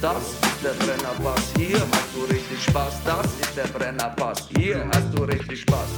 [0.00, 3.02] Das ist der Brennerpass, hier hast du richtig Spaß.
[3.02, 5.88] Das ist der Brennerpass, hier hast du richtig Spaß.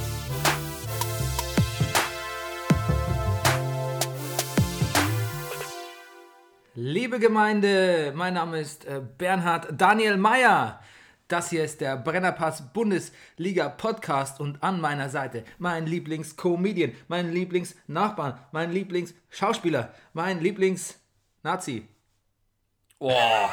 [6.76, 10.80] Liebe Gemeinde, mein Name ist äh, Bernhard Daniel Mayer.
[11.28, 18.40] Das hier ist der Brennerpass Bundesliga Podcast und an meiner Seite mein Lieblingscomedian, mein Lieblingsnachbarn,
[18.52, 21.86] mein Lieblingsschauspieler, mein Lieblings-Nazi.
[23.02, 23.48] Oh.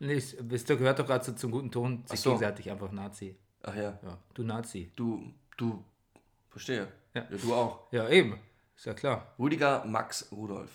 [0.00, 2.30] Nicht, bist du gehört doch gerade so zum guten Ton, sich so.
[2.30, 3.36] gegenseitig einfach Nazi.
[3.62, 4.92] Ach ja, Ja, du Nazi.
[4.96, 5.82] du, du,
[6.50, 6.86] verstehe.
[7.14, 7.22] Ja.
[7.22, 7.80] du auch.
[7.90, 8.38] Ja, eben.
[8.76, 9.34] Ist ja klar.
[9.38, 10.70] Rüdiger Max Rudolf.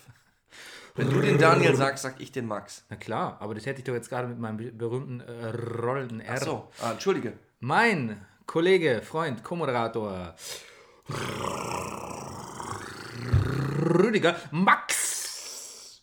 [0.94, 2.84] Wenn du den Daniel sagst, sag ich den Max.
[2.88, 5.46] Na klar, aber das hätte ich doch jetzt gerade mit meinem be- berühmten äh,
[5.80, 6.34] rollenden R.
[6.40, 7.34] Ach so, ah, entschuldige.
[7.60, 10.34] Mein Kollege, Freund, Co-Moderator
[13.82, 16.00] Rüdiger Max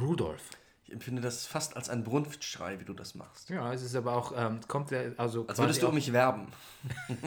[0.00, 0.49] Rudolf.
[0.90, 3.48] Ich empfinde das fast als ein Brunftschrei, wie du das machst.
[3.48, 6.48] Ja, es ist aber auch, ähm, kommt ja, also Als würdest du um mich werben.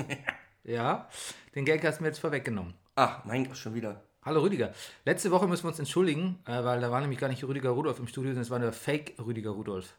[0.66, 1.09] Ja,
[1.56, 2.74] den Gag hast du mir jetzt vorweggenommen.
[2.96, 4.01] Ach, mein Gott, schon wieder.
[4.24, 4.74] Hallo Rüdiger.
[5.03, 8.00] Letzte Woche müssen wir uns entschuldigen, äh, weil da war nämlich gar nicht Rüdiger Rudolf
[8.00, 9.94] im Studio, sondern es war der Fake Rüdiger Rudolf.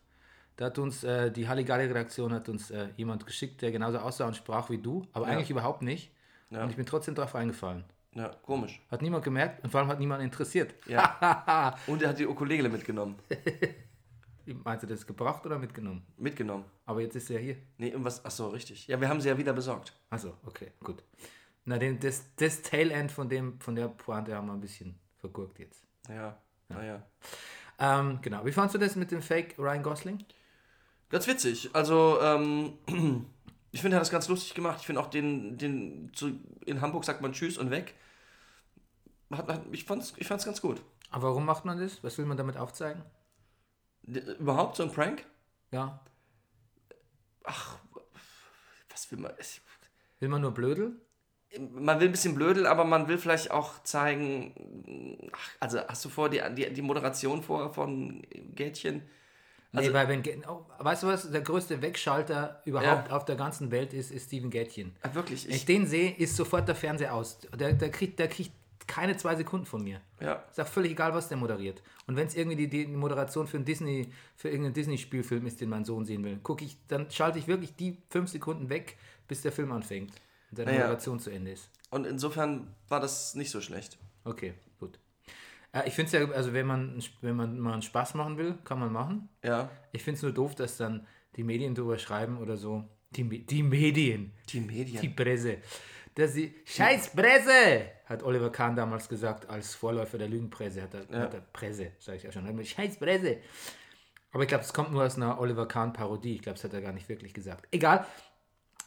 [0.57, 4.37] Da hat uns äh, die Halligalli-Redaktion hat uns äh, jemand geschickt, der genauso aussah und
[4.37, 6.13] sprach wie du, aber eigentlich überhaupt nicht.
[6.51, 6.63] Ja.
[6.63, 7.85] Und ich bin trotzdem drauf eingefallen.
[8.15, 8.81] Ja, komisch.
[8.91, 10.75] Hat niemand gemerkt und vor allem hat niemand interessiert.
[10.87, 11.77] Ja.
[11.87, 13.17] Und er hat die Ukulele mitgenommen.
[14.47, 16.07] Meinst du das gebracht oder mitgenommen?
[16.17, 16.65] Mitgenommen.
[16.85, 17.57] Aber jetzt ist er hier.
[17.79, 18.25] Nee, irgendwas.
[18.25, 18.87] Ach so, richtig.
[18.87, 19.95] Ja, wir haben sie ja wieder besorgt.
[20.11, 21.03] Achso, okay, gut.
[21.65, 25.59] Na, den, das, das Tail-End von, dem, von der Pointe haben wir ein bisschen vergurkt
[25.59, 25.83] jetzt.
[26.09, 26.37] Ja,
[26.69, 27.03] naja.
[27.79, 28.45] Ähm, genau.
[28.45, 30.25] Wie fandst du das mit dem Fake Ryan Gosling?
[31.09, 31.71] Ganz witzig.
[31.73, 32.75] Also, ähm,
[33.73, 34.79] ich finde, er hat das ganz lustig gemacht.
[34.81, 37.95] Ich finde auch den, den zu, in Hamburg sagt man Tschüss und weg.
[39.37, 40.83] Hat, hat, ich fand's, ich fand's ganz gut.
[41.11, 42.03] Aber warum macht man das?
[42.03, 43.03] Was will man damit aufzeigen?
[44.03, 45.25] Überhaupt so ein Prank?
[45.71, 46.01] Ja.
[48.91, 49.33] Was will man?
[49.39, 49.61] Es-
[50.21, 50.93] Will man nur blödel?
[51.71, 55.31] Man will ein bisschen blödel, aber man will vielleicht auch zeigen.
[55.33, 58.23] Ach, also, hast du vor die, die, die Moderation vor von
[58.55, 59.03] Gätchen?
[59.73, 63.17] Also- nee, weil wenn, oh, weißt du was, der größte Wegschalter überhaupt Ja.
[63.17, 64.97] auf der ganzen Welt ist, ist Steven Gätchen.
[65.03, 65.45] Ah, wirklich?
[65.45, 67.39] Wenn ich Ich, den sehe, ist sofort der Fernseher aus.
[67.59, 68.53] Der, der, kriegt, der kriegt
[68.87, 70.01] keine zwei Sekunden von mir.
[70.21, 70.45] ja.
[70.51, 71.83] Ist auch völlig egal, was der moderiert.
[72.07, 75.69] Und wenn es irgendwie die, die Moderation für, ein Disney, für irgendeinen Disney-Spielfilm ist, den
[75.71, 78.97] mein Sohn sehen will, gucke ich, dann schalte ich wirklich die fünf Sekunden weg,
[79.29, 80.11] bis der Film anfängt
[80.51, 80.83] und seine Naja.
[80.85, 81.71] Moderation zu Ende ist.
[81.91, 83.99] Und insofern war das nicht so schlecht.
[84.25, 84.99] Okay, gut.
[85.73, 88.59] Äh, ich finde es ja, also wenn man, wenn man mal einen Spaß machen will,
[88.65, 89.29] kann man machen.
[89.43, 89.71] Ja.
[89.93, 91.07] Ich finde es nur doof, dass dann
[91.37, 92.85] die Medien drüber schreiben oder so.
[93.11, 95.01] Die, die Medien, Die Medien.
[95.01, 95.59] die Presse.
[96.15, 101.09] Dass sie, Scheiß Presse, hat Oliver Kahn damals gesagt, als Vorläufer der Lügenpresse, hat er,
[101.21, 102.65] hat er Presse, sage ich ja schon.
[102.65, 103.39] Scheiß Presse.
[104.31, 106.35] Aber ich glaube, es kommt nur aus einer Oliver Kahn-Parodie.
[106.35, 107.67] Ich glaube, das hat er gar nicht wirklich gesagt.
[107.71, 108.07] Egal,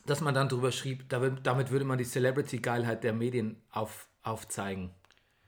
[0.06, 4.94] dass man dann drüber schrieb, damit, damit würde man die Celebrity-Geilheit der Medien auf, aufzeigen.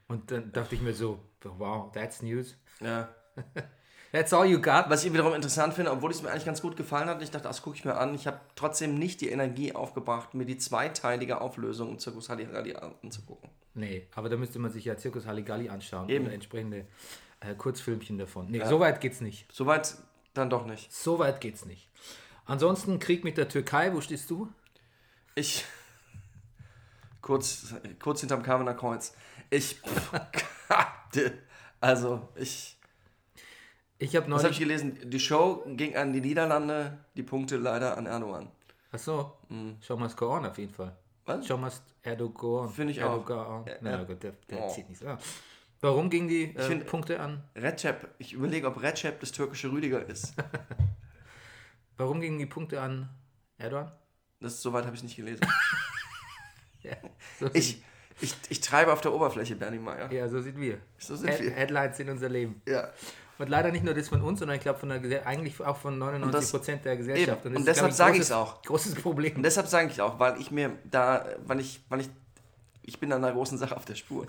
[0.06, 2.56] Und dann dachte ich mir so, wow, that's news.
[2.80, 3.14] ja.
[4.12, 4.90] That's all you got.
[4.90, 7.46] Was ich wiederum interessant finde, obwohl es mir eigentlich ganz gut gefallen hat, ich dachte,
[7.46, 8.14] das gucke ich mir an.
[8.14, 13.50] Ich habe trotzdem nicht die Energie aufgebracht, mir die zweiteilige Auflösung im Zirkus Halligalli anzugucken.
[13.74, 16.24] Nee, aber da müsste man sich ja Zirkus Halligalli anschauen Eben.
[16.24, 16.86] oder entsprechende
[17.38, 18.50] äh, Kurzfilmchen davon.
[18.50, 19.46] Nee, so weit geht's nicht.
[19.52, 19.94] Soweit
[20.34, 20.92] dann doch nicht.
[20.92, 21.88] So weit geht's nicht.
[22.46, 24.48] Ansonsten Krieg mit der Türkei, wo stehst du?
[25.36, 25.64] Ich.
[27.22, 29.14] Kurz, kurz hinterm Kamener Kreuz.
[29.50, 29.80] Ich.
[31.82, 32.78] Also, ich.
[34.02, 34.80] Ich habe Was habe ich neulich.
[34.82, 35.10] gelesen?
[35.10, 38.48] Die Show ging an die Niederlande, die Punkte leider an Erdogan.
[38.92, 39.36] Achso,
[39.80, 40.88] schau mal Score auf jeden Fall.
[40.88, 40.92] Mhm.
[41.26, 41.46] Was?
[41.46, 41.70] Schau mal
[42.02, 42.70] Erdogan.
[42.70, 43.12] Finde ich auch.
[43.12, 43.64] Erdogan.
[43.82, 44.68] Na Ä- gut, der, der Oh.
[44.70, 45.06] zieht nicht so.
[45.06, 45.18] Ah.
[45.82, 47.44] Warum gingen die äh, find- Punkte an?
[47.54, 50.34] Recep, ich überlege, ob Recep das türkische Rüdiger ist.
[51.96, 53.08] Warum gingen die Punkte an
[53.58, 53.92] Erdogan?
[54.40, 55.46] Das soweit habe ich nicht gelesen.
[56.82, 56.96] Ja,
[57.38, 57.82] so sind, Ich,
[58.22, 60.10] ich, ich treibe auf der Oberfläche, Bernie Meyer.
[60.10, 60.78] ja, so sind wir.
[60.96, 61.50] So sind Head, wir.
[61.50, 62.62] Headlines in unser Leben.
[62.66, 62.88] Ja.
[63.40, 65.76] Und leider nicht nur das von uns, sondern ich glaube von der Gesell eigentlich auch
[65.76, 67.44] von 99 das- Prozent der Gesellschaft.
[67.46, 67.56] Eben.
[67.56, 68.62] Und glaub deshalb sage großes- ich's auch.
[68.62, 69.36] Großes Problem.
[69.36, 72.10] Und deshalb sage ich auch, weil ich mir da, weil ich, weil ich,
[72.82, 74.26] ich bin an einer großen Sache auf der Spur.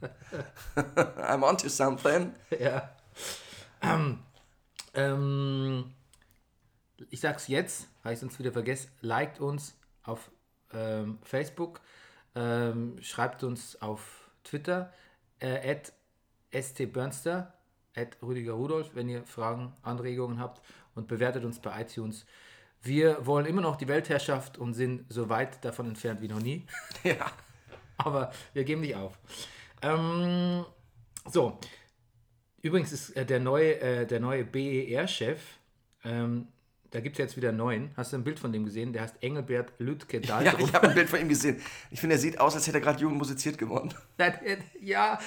[0.76, 2.32] I'm onto something.
[2.58, 2.90] Ja.
[3.82, 4.18] Ähm,
[4.94, 5.94] ähm,
[7.10, 8.88] ich sag's jetzt, weil ich sonst wieder vergesse.
[9.00, 10.30] Liked uns auf
[10.72, 11.80] ähm, Facebook,
[12.34, 14.92] ähm, schreibt uns auf Twitter,
[15.40, 15.92] äh, at
[16.52, 17.57] stbernster, at
[18.22, 20.62] Rüdiger Rudolf, wenn ihr Fragen, Anregungen habt
[20.94, 22.26] und bewertet uns bei iTunes.
[22.82, 26.66] Wir wollen immer noch die Weltherrschaft und sind so weit davon entfernt wie noch nie.
[27.04, 27.30] Ja.
[27.96, 29.18] Aber wir geben nicht auf.
[29.82, 30.64] Ähm,
[31.28, 31.58] so.
[32.62, 35.40] Übrigens ist äh, der neue, äh, der neue BER-Chef,
[36.04, 36.46] ähm,
[36.90, 37.90] da gibt es jetzt wieder einen neuen.
[37.96, 38.92] Hast du ein Bild von dem gesehen?
[38.92, 40.60] Der heißt Engelbert Lütke Ja, Daldrup.
[40.68, 41.60] ich habe ein Bild von ihm gesehen.
[41.90, 43.92] Ich finde, er sieht aus, als hätte er gerade jung musiziert gewonnen.
[44.18, 44.34] Nein,
[44.80, 45.18] ja,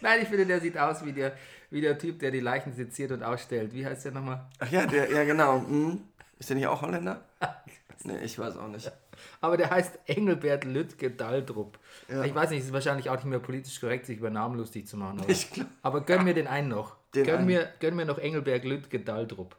[0.00, 1.32] nein, ich finde, der sieht aus wie der,
[1.70, 3.72] wie der Typ, der die Leichen seziert und ausstellt.
[3.72, 4.46] Wie heißt der nochmal?
[4.58, 5.60] Ach ja, der, ja genau.
[5.66, 6.00] Hm.
[6.38, 7.24] Ist der nicht auch Holländer?
[8.04, 8.92] Nee, ich weiß auch nicht.
[9.40, 11.76] Aber der heißt Engelbert Lütke Daldrup.
[12.24, 14.86] Ich weiß nicht, es ist wahrscheinlich auch nicht mehr politisch korrekt, sich über Namen lustig
[14.86, 15.18] zu machen.
[15.20, 16.94] Aber, Ich glaub- aber gönn mir den einen noch.
[17.16, 17.46] Den gönn, einen.
[17.46, 19.56] Mir, gönn mir noch Engelbert Lütke Daldrup.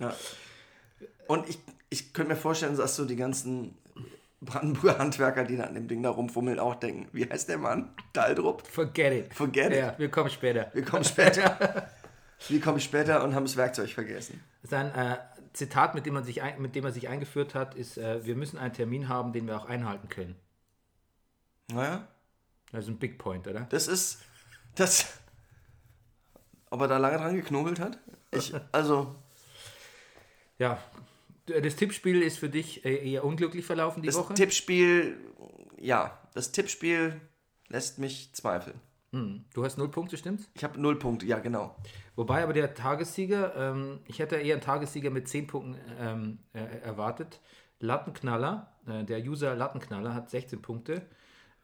[0.00, 0.12] Ja.
[1.28, 1.58] Und ich,
[1.90, 3.76] ich könnte mir vorstellen, dass so die ganzen
[4.40, 7.90] Brandenburger Handwerker, die an dem Ding da rumfummeln, auch denken, wie heißt der Mann?
[8.12, 8.66] Daldrup?
[8.66, 9.34] Forget it.
[9.34, 9.78] Forget it.
[9.78, 10.70] Ja, wir kommen später.
[10.74, 11.88] Wir kommen später.
[12.48, 14.42] Wir kommen später und haben das Werkzeug vergessen.
[14.62, 15.16] Sein äh,
[15.54, 18.36] Zitat, mit dem, man sich ein, mit dem er sich eingeführt hat, ist, äh, wir
[18.36, 20.36] müssen einen Termin haben, den wir auch einhalten können.
[21.72, 22.06] Naja,
[22.72, 23.66] Das ist ein Big Point, oder?
[23.70, 24.20] das ist
[24.74, 25.06] das.
[26.68, 27.98] Ob er da lange dran geknobelt hat?
[28.32, 29.14] Ich, also,
[30.58, 30.78] Ja.
[31.46, 34.34] Das Tippspiel ist für dich äh, eher unglücklich verlaufen die das Woche.
[34.34, 35.16] Tippspiel,
[35.80, 37.20] ja, das Tippspiel
[37.68, 38.80] lässt mich zweifeln.
[39.12, 39.44] Hm.
[39.54, 40.48] Du hast null Punkte, stimmt's?
[40.54, 41.76] Ich habe null Punkte, ja, genau.
[42.16, 46.60] Wobei aber der Tagessieger, ähm, ich hätte eher einen Tagessieger mit 10 Punkten ähm, äh,
[46.82, 47.40] erwartet.
[47.78, 51.02] Lattenknaller, äh, der User Lattenknaller hat 16 Punkte.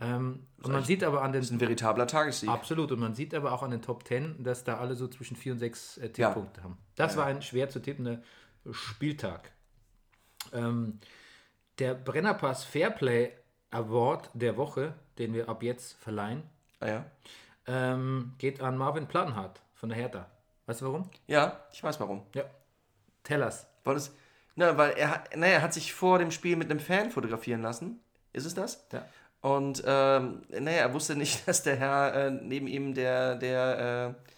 [0.01, 2.49] Ähm, und man sieht aber an den Das ist ein veritabler Tagessieg.
[2.49, 5.37] Absolut, und man sieht aber auch an den Top 10, dass da alle so zwischen
[5.37, 6.29] 4 und 6 äh, Ja.
[6.29, 6.79] Tipppunkte haben.
[6.97, 8.23] Das war ein schwer zu tippender
[8.71, 9.53] Spieltag.
[10.53, 10.99] Ähm,
[11.79, 13.33] der Brennerpass Fairplay
[13.71, 16.43] Award der Woche, den wir ab jetzt verleihen,
[16.81, 17.05] Ah, ja.
[17.67, 20.27] ähm, geht an Marvin Plattenhardt von der Hertha.
[20.67, 21.11] Weißt du warum?
[21.27, 22.23] ja, ich weiß warum.
[22.35, 22.45] Ja.
[23.25, 23.67] Tell us.
[23.85, 24.13] Weil, es,
[24.57, 27.63] na, weil er, hat, naja, er hat sich vor dem Spiel mit einem Fan fotografieren
[27.63, 28.01] lassen.
[28.33, 28.87] Ist es das?
[28.93, 29.07] Ja.
[29.41, 34.33] Und ähm, naja, er wusste nicht, dass der Herr äh, neben ihm der, der, äh,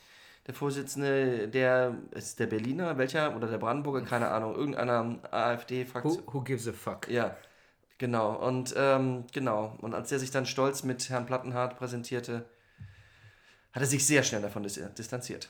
[0.46, 3.34] der Vorsitzende der, ist der Berliner, welcher?
[3.34, 6.22] Oder der Brandenburger, keine Ahnung, irgendeiner Who, AfD-Fraktion.
[6.26, 7.08] who gives a fuck?
[7.08, 7.36] Ja,
[7.98, 8.34] genau.
[8.46, 9.76] Und ähm, genau.
[9.80, 12.44] Und als er sich dann stolz mit Herrn Plattenhardt präsentierte,
[13.72, 15.48] hat er sich sehr schnell davon dis distanziert.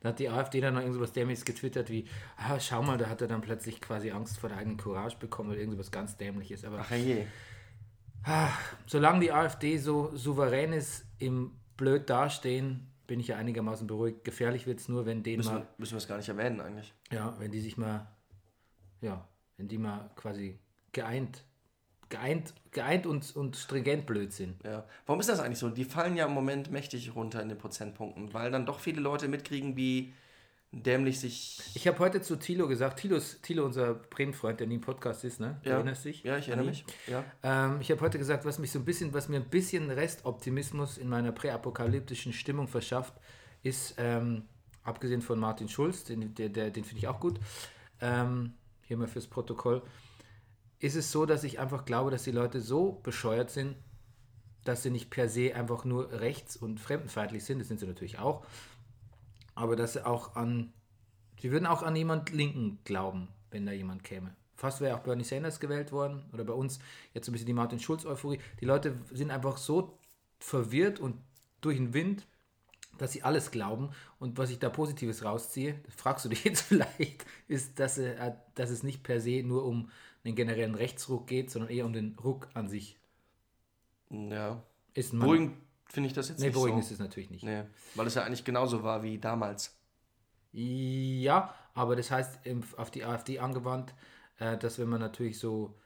[0.00, 3.22] Da hat die AfD dann noch irgendwas Dämliches getwittert wie, ah, schau mal, da hat
[3.22, 6.62] er dann plötzlich quasi Angst vor der eigenen Courage bekommen oder irgendwas ganz Dämliches.
[6.64, 7.24] Aber Ach je.
[8.86, 14.22] solange die AfD so souverän ist im blöd dastehen, bin ich ja einigermaßen beruhigt.
[14.22, 16.94] Gefährlich wird es nur, wenn denen Müssen mal, müssen wir es gar nicht erwähnen eigentlich.
[17.10, 18.06] ja, wenn die sich mal,
[19.00, 19.26] ja,
[19.56, 20.60] wenn die mal quasi
[20.92, 21.42] geeint,
[22.08, 24.62] geeint, geeint und, und stringent blöd sind.
[24.62, 24.86] Ja.
[25.06, 25.70] Warum ist das eigentlich so?
[25.70, 29.26] Die fallen ja im Moment mächtig runter in den Prozentpunkten, weil dann doch viele Leute
[29.26, 30.12] mitkriegen, wie
[30.72, 31.60] dämlich sich.
[31.74, 35.24] Ich habe heute zu Thilo gesagt, Thilo, ist, Thilo unser Bremen-Freund, der nie im Podcast
[35.24, 35.58] ist, ne?
[35.62, 35.76] Du Ja.
[35.76, 36.22] erinnerst dich?
[36.22, 36.84] Ja, ich erinnere mich.
[37.08, 37.24] Ja.
[37.42, 40.96] Ähm, ich habe heute gesagt, was mich so ein bisschen, was mir ein bisschen Restoptimismus
[40.98, 43.14] in meiner präapokalyptischen Stimmung verschafft,
[43.62, 44.44] ist, ähm,
[44.84, 47.40] abgesehen von Martin Schulz, den, der, der, den finde ich auch gut,
[48.00, 49.82] ähm, hier mal fürs Protokoll,
[50.78, 53.76] ist es so, dass ich einfach glaube, dass die Leute so bescheuert sind,
[54.64, 58.18] dass sie nicht per se einfach nur rechts- und fremdenfeindlich sind, das sind sie natürlich
[58.18, 58.46] auch,
[59.54, 60.72] aber dass sie auch an,
[61.40, 64.34] sie würden auch an jemand Linken glauben, wenn da jemand käme.
[64.54, 66.80] Fast wäre auch Bernie Sanders gewählt worden oder bei uns
[67.14, 68.40] jetzt ein bisschen die Martin Schulz-Euphorie.
[68.60, 69.98] Die Leute sind einfach so
[70.38, 71.16] verwirrt und
[71.60, 72.26] durch den Wind,
[72.98, 73.90] dass sie alles glauben.
[74.18, 78.70] Und was ich da Positives rausziehe, fragst du dich jetzt vielleicht, ist, dass, äh, dass
[78.70, 79.90] es nicht per se nur um
[80.24, 82.98] den generellen Rechtsruck geht, sondern eher um den Ruck an sich.
[84.10, 84.62] Ja.
[84.92, 85.56] Ist ein Beruhigend
[85.92, 86.86] finde ich das jetzt Nee, nicht beruhigend so.
[86.88, 87.42] ist es natürlich nicht.
[87.44, 89.76] Nee, weil es ja eigentlich genauso war wie damals.
[90.52, 92.40] Ja, aber das heißt
[92.76, 93.94] auf die AfD angewandt,
[94.38, 95.78] äh, dass wenn man natürlich so,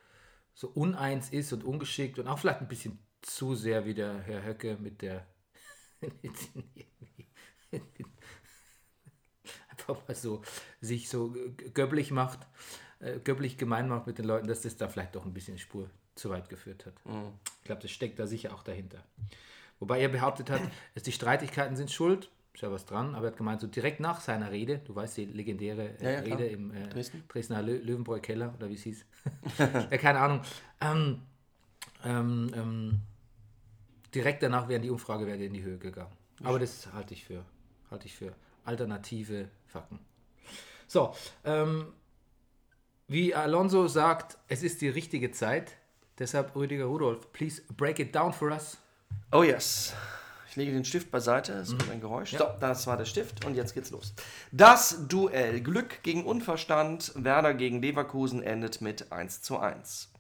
[0.55, 4.45] so uneins ist und ungeschickt und auch vielleicht ein bisschen zu sehr wie der Herr
[4.45, 5.27] Höcke mit der
[9.71, 10.43] einfach mal so
[10.81, 12.41] sich so g- göbblich macht,
[13.01, 15.91] äh, göbblich gemein macht mit den Leuten, dass das da vielleicht doch ein bisschen Spur
[16.15, 16.95] zu weit geführt hat.
[17.59, 19.05] Ich glaube, das steckt da sicher auch dahinter.
[19.81, 20.62] Wobei er behauptet hat,
[20.95, 24.00] dass die Streitigkeiten sind schuld, ist ja was dran, aber er hat gemeint, so direkt
[24.00, 26.21] nach seiner Rede, du weißt die legendäre äh, Ja, ja.
[26.21, 27.25] Rede im äh, Dresden.
[27.28, 29.04] Dresdner Lö Löwenbräu Keller oder wie es hieß.
[29.59, 30.40] ja, keine Ahnung.
[30.81, 31.23] Ähm,
[32.04, 33.00] ähm, ähm,
[34.14, 36.12] direkt danach wären die Umfragewerte in die Höhe gegangen.
[36.43, 37.45] Aber das halte ich für,
[37.90, 39.99] halte ich für alternative Fakten.
[40.87, 41.14] So,
[41.45, 41.93] ähm,
[43.09, 45.76] wie Alonso sagt, es ist die richtige Zeit.
[46.19, 48.78] Deshalb, Rüdiger Rudolf, please break it down for us.
[49.33, 49.95] Oh yes.
[50.49, 52.37] Ich lege den Stift beiseite, es kommt ein Geräusch.
[52.37, 54.15] So, das war der Stift und jetzt geht's los.
[54.53, 60.13] Das Duell Glück gegen Unverstand, Werder gegen Leverkusen endet mit 1 zu 1.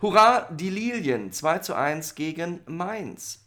[0.00, 3.44] Hurra, die Lilien, 2 zu 1 gegen Mainz.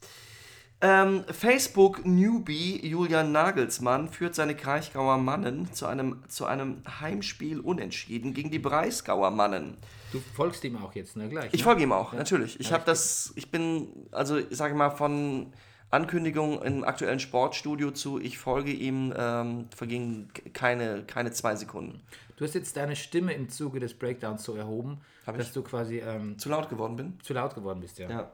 [0.79, 8.35] Ähm, Facebook Newbie Julian Nagelsmann führt seine Kraichgauer Mannen zu einem, zu einem Heimspiel unentschieden
[8.35, 9.77] gegen die Breisgauer Mannen.
[10.11, 11.29] Du folgst ihm auch jetzt, ne?
[11.29, 11.51] Gleich.
[11.51, 11.63] Ich ne?
[11.63, 12.59] folge ihm auch, natürlich.
[12.59, 15.51] Ich Ja, habe das, ich bin, also ich sage mal, von
[15.89, 22.01] Ankündigung im aktuellen Sportstudio zu, ich folge ihm, ähm, vergingen keine, keine zwei Sekunden.
[22.35, 26.37] Du hast jetzt deine Stimme im Zuge des Breakdowns so erhoben, dass du quasi ähm,
[26.37, 27.19] Zu laut geworden bin?
[27.23, 28.09] zu laut geworden bist, ja.
[28.09, 28.31] Ja.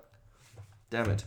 [0.90, 1.26] Damit.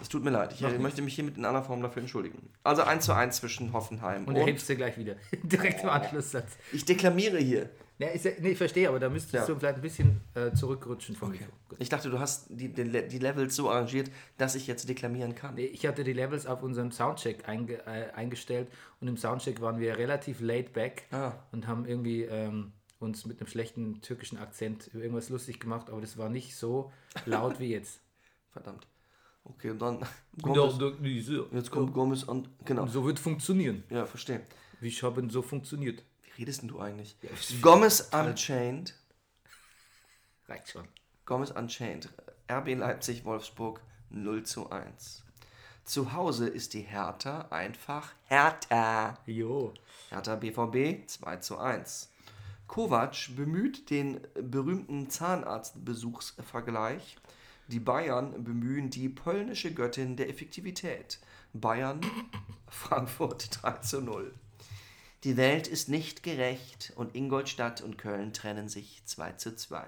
[0.00, 0.52] Das tut mir leid.
[0.52, 2.50] Ich äh, möchte mich hiermit in aller Form dafür entschuldigen.
[2.64, 4.36] Also 1 zu 1 zwischen Hoffenheim Und und.
[4.36, 5.14] er hilft dir gleich wieder.
[5.44, 6.56] Direkt im Anschlusssatz.
[6.72, 7.68] ich deklamiere hier.
[7.98, 9.44] Ja, ist nee, ich verstehe, aber da müsstest Ja.
[9.46, 11.44] du vielleicht ein bisschen äh, zurückrutschen vom Mikro.
[11.68, 11.78] Gut.
[11.82, 15.54] Ich dachte, du hast die, die, die Levels so arrangiert, dass ich jetzt deklamieren kann.
[15.56, 18.68] Nee, Ich hatte die Levels auf unserem Soundcheck einge, äh, eingestellt
[19.02, 21.32] und im Soundcheck waren wir relativ laid back Ah.
[21.52, 26.00] und haben irgendwie ähm, uns mit einem schlechten türkischen Akzent über irgendwas lustig gemacht, aber
[26.00, 26.90] das war nicht so
[27.26, 28.00] laut wie jetzt.
[28.50, 28.86] Verdammt.
[29.44, 30.06] Okay, und dann.
[30.40, 31.26] Gomez.
[31.26, 32.48] so Jetzt kommt Gomez an.
[32.64, 32.86] Genau.
[33.04, 33.84] wird funktionieren.
[33.90, 34.42] Ja, verstehe.
[34.80, 36.02] Wie haben so funktioniert.
[36.22, 37.16] Wie redest denn du eigentlich?
[37.60, 38.94] Gomez Unchained.
[40.48, 40.88] Reicht schon.
[41.26, 42.08] Gomez Unchained.
[42.50, 43.80] RB Leipzig, Wolfsburg
[44.10, 45.24] 0 zu 1.
[45.84, 49.18] Zu Hause ist die Hertha einfach Hertha.
[49.26, 49.74] Jo.
[50.08, 52.10] Hertha BVB 2 zu 1.
[52.66, 57.16] Kovac bemüht den berühmten Zahnarztbesuchsvergleich.
[57.70, 61.20] Die Bayern bemühen die polnische Göttin der Effektivität.
[61.52, 62.00] Bayern,
[62.68, 64.34] Frankfurt 3 zu 0.
[65.22, 69.84] Die Welt ist nicht gerecht und Ingolstadt und Köln trennen sich 2 zu 2.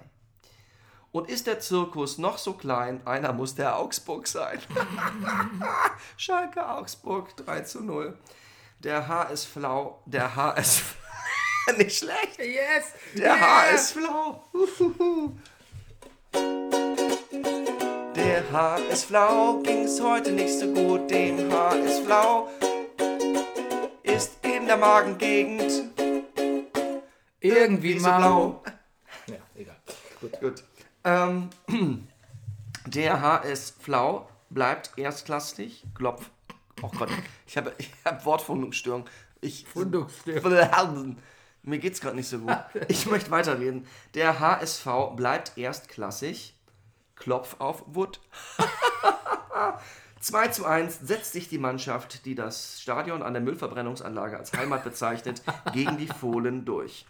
[1.10, 4.60] Und ist der Zirkus noch so klein, einer muss der Augsburg sein.
[6.16, 8.16] Schalke Augsburg 3 zu 0.
[8.78, 10.04] Der Haar ist flau.
[10.06, 10.82] Der ist
[11.78, 12.38] nicht schlecht.
[12.38, 12.92] Yes!
[13.14, 14.44] Der Haar ist flau.
[18.32, 21.10] Der flau, ging's heute nicht so gut.
[21.10, 22.48] Dem Haar ist flau,
[24.02, 25.70] ist in der Magengegend
[27.40, 28.16] Irgendwie so mal.
[28.16, 28.62] blau.
[29.26, 29.76] Ja, egal.
[30.18, 30.40] Gut.
[30.40, 30.64] Gut.
[31.04, 31.50] Ähm,
[32.86, 35.84] der HS Flau bleibt erstklassig.
[35.94, 36.30] Klopf.
[36.80, 37.10] Oh Gott,
[37.46, 39.04] ich habe ich hab Wortfindungsstörung.
[39.42, 41.18] Ich, Fundungsstörung.
[41.64, 42.56] Mir geht's gerade nicht so gut.
[42.88, 43.86] Ich möchte weiterreden.
[44.14, 44.86] Der HSV
[45.16, 46.56] bleibt erstklassig.
[47.16, 48.20] Klopf auf Wood.
[50.20, 54.84] 2 zu 1 setzt sich die Mannschaft, die das Stadion an der Müllverbrennungsanlage als Heimat
[54.84, 55.42] bezeichnet,
[55.72, 57.06] gegen die Fohlen durch.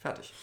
[0.00, 0.34] Fertig.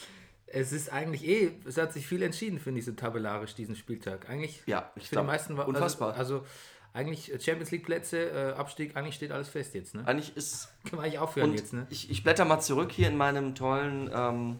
[0.47, 4.27] Es ist eigentlich eh, es hat sich viel entschieden, finde ich, so tabellarisch diesen Spieltag.
[4.27, 6.15] Eigentlich, Ja, ich für die glaub, meisten war unfassbar.
[6.15, 6.47] Also, also
[6.93, 10.05] eigentlich Champions League Plätze, äh, Abstieg, eigentlich steht alles fest jetzt, ne?
[10.05, 11.87] Eigentlich ist Kann man eigentlich aufhören jetzt, ne?
[11.89, 14.59] ich, ich blätter mal zurück hier in meinem tollen, ähm,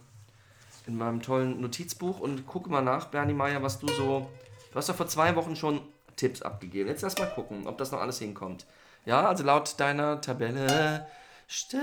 [0.88, 4.30] in meinem tollen Notizbuch und gucke mal nach, Bernie Meyer, was du so.
[4.72, 5.82] Du hast doch vor zwei Wochen schon
[6.16, 6.90] Tipps abgegeben.
[6.90, 8.66] Jetzt lass mal gucken, ob das noch alles hinkommt.
[9.06, 11.08] Ja, also laut deiner Tabelle
[11.50, 11.76] st-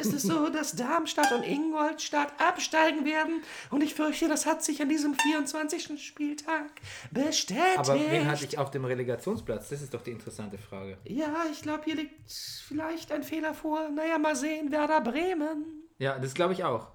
[0.00, 3.42] ist es so, dass Darmstadt und Ingolstadt absteigen werden.
[3.70, 6.00] Und ich fürchte, das hat sich an diesem 24.
[6.06, 6.70] Spieltag
[7.10, 7.78] bestätigt.
[7.78, 9.70] Aber wen hatte ich auf dem Relegationsplatz?
[9.70, 10.98] Das ist doch die interessante Frage.
[11.04, 12.30] ja, ich glaube, hier liegt
[12.66, 13.88] vielleicht ein Fehler vor.
[13.88, 15.64] Naja, mal sehen, Werder Bremen.
[15.98, 16.88] Ja, das glaube ich auch.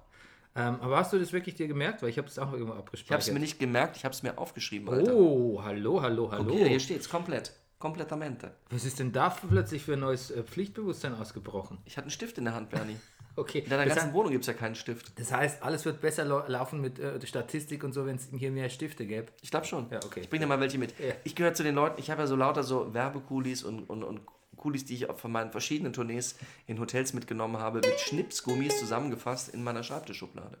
[0.56, 2.02] Ähm, aber hast du das wirklich dir gemerkt?
[2.02, 3.34] Weil ich habe es auch irgendwo Ich habe es abgespeichert.
[3.34, 5.14] mir nicht gemerkt, ich habe es mir aufgeschrieben, Alter.
[5.14, 6.52] oh, hallo, hallo, hallo.
[6.54, 7.52] Hier, hier steht's komplett.
[7.80, 8.52] Komplettamente.
[8.70, 11.78] Was ist denn da plötzlich für ein neues äh, Pflichtbewusstsein ausgebrochen?
[11.84, 12.96] Ich hatte einen Stift in der Hand, Bernie.
[13.36, 15.18] Okay, In deiner das, ganzen heißt, Wohnung gibt es ja keinen Stift.
[15.18, 18.28] das heißt, alles wird besser lau- laufen mit äh, der Statistik und so, wenn es
[18.32, 19.26] hier mehr Stifte gäbe.
[19.42, 19.90] Ich glaube schon.
[19.90, 20.20] Ja, okay.
[20.20, 20.96] Ich bringe dir mal welche mit.
[21.00, 21.14] Ja.
[21.24, 24.20] Ich gehöre zu den Leuten, ich habe ja so lauter so Werbekulis und, und, und
[24.64, 29.50] Kulis, die ich auch von meinen verschiedenen Tournees in Hotels mitgenommen habe, mit Schnipsgummis zusammengefasst
[29.50, 30.56] in meiner Schreibtischschublade.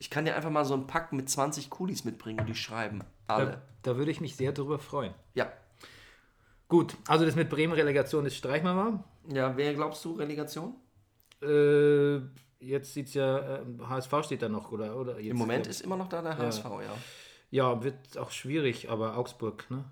[0.00, 3.04] Ich kann dir einfach mal so einen Pack mit 20 Kulis mitbringen und die schreiben.
[3.28, 3.62] Alle.
[3.82, 5.14] Da, da würde ich mich sehr drüber freuen.
[5.34, 5.52] Ja.
[6.66, 9.04] Gut, also das mit Bremen-Relegation, das streichen wir mal.
[9.32, 10.74] Ja, wer glaubst du, Relegation?
[11.40, 12.16] Äh,
[12.58, 14.96] jetzt sieht es ja, äh, HSV steht da noch, oder?
[14.96, 16.96] oder Im Moment ist immer noch da der HSV, ja.
[17.52, 19.84] Ja, wird auch schwierig, aber Augsburg, ne?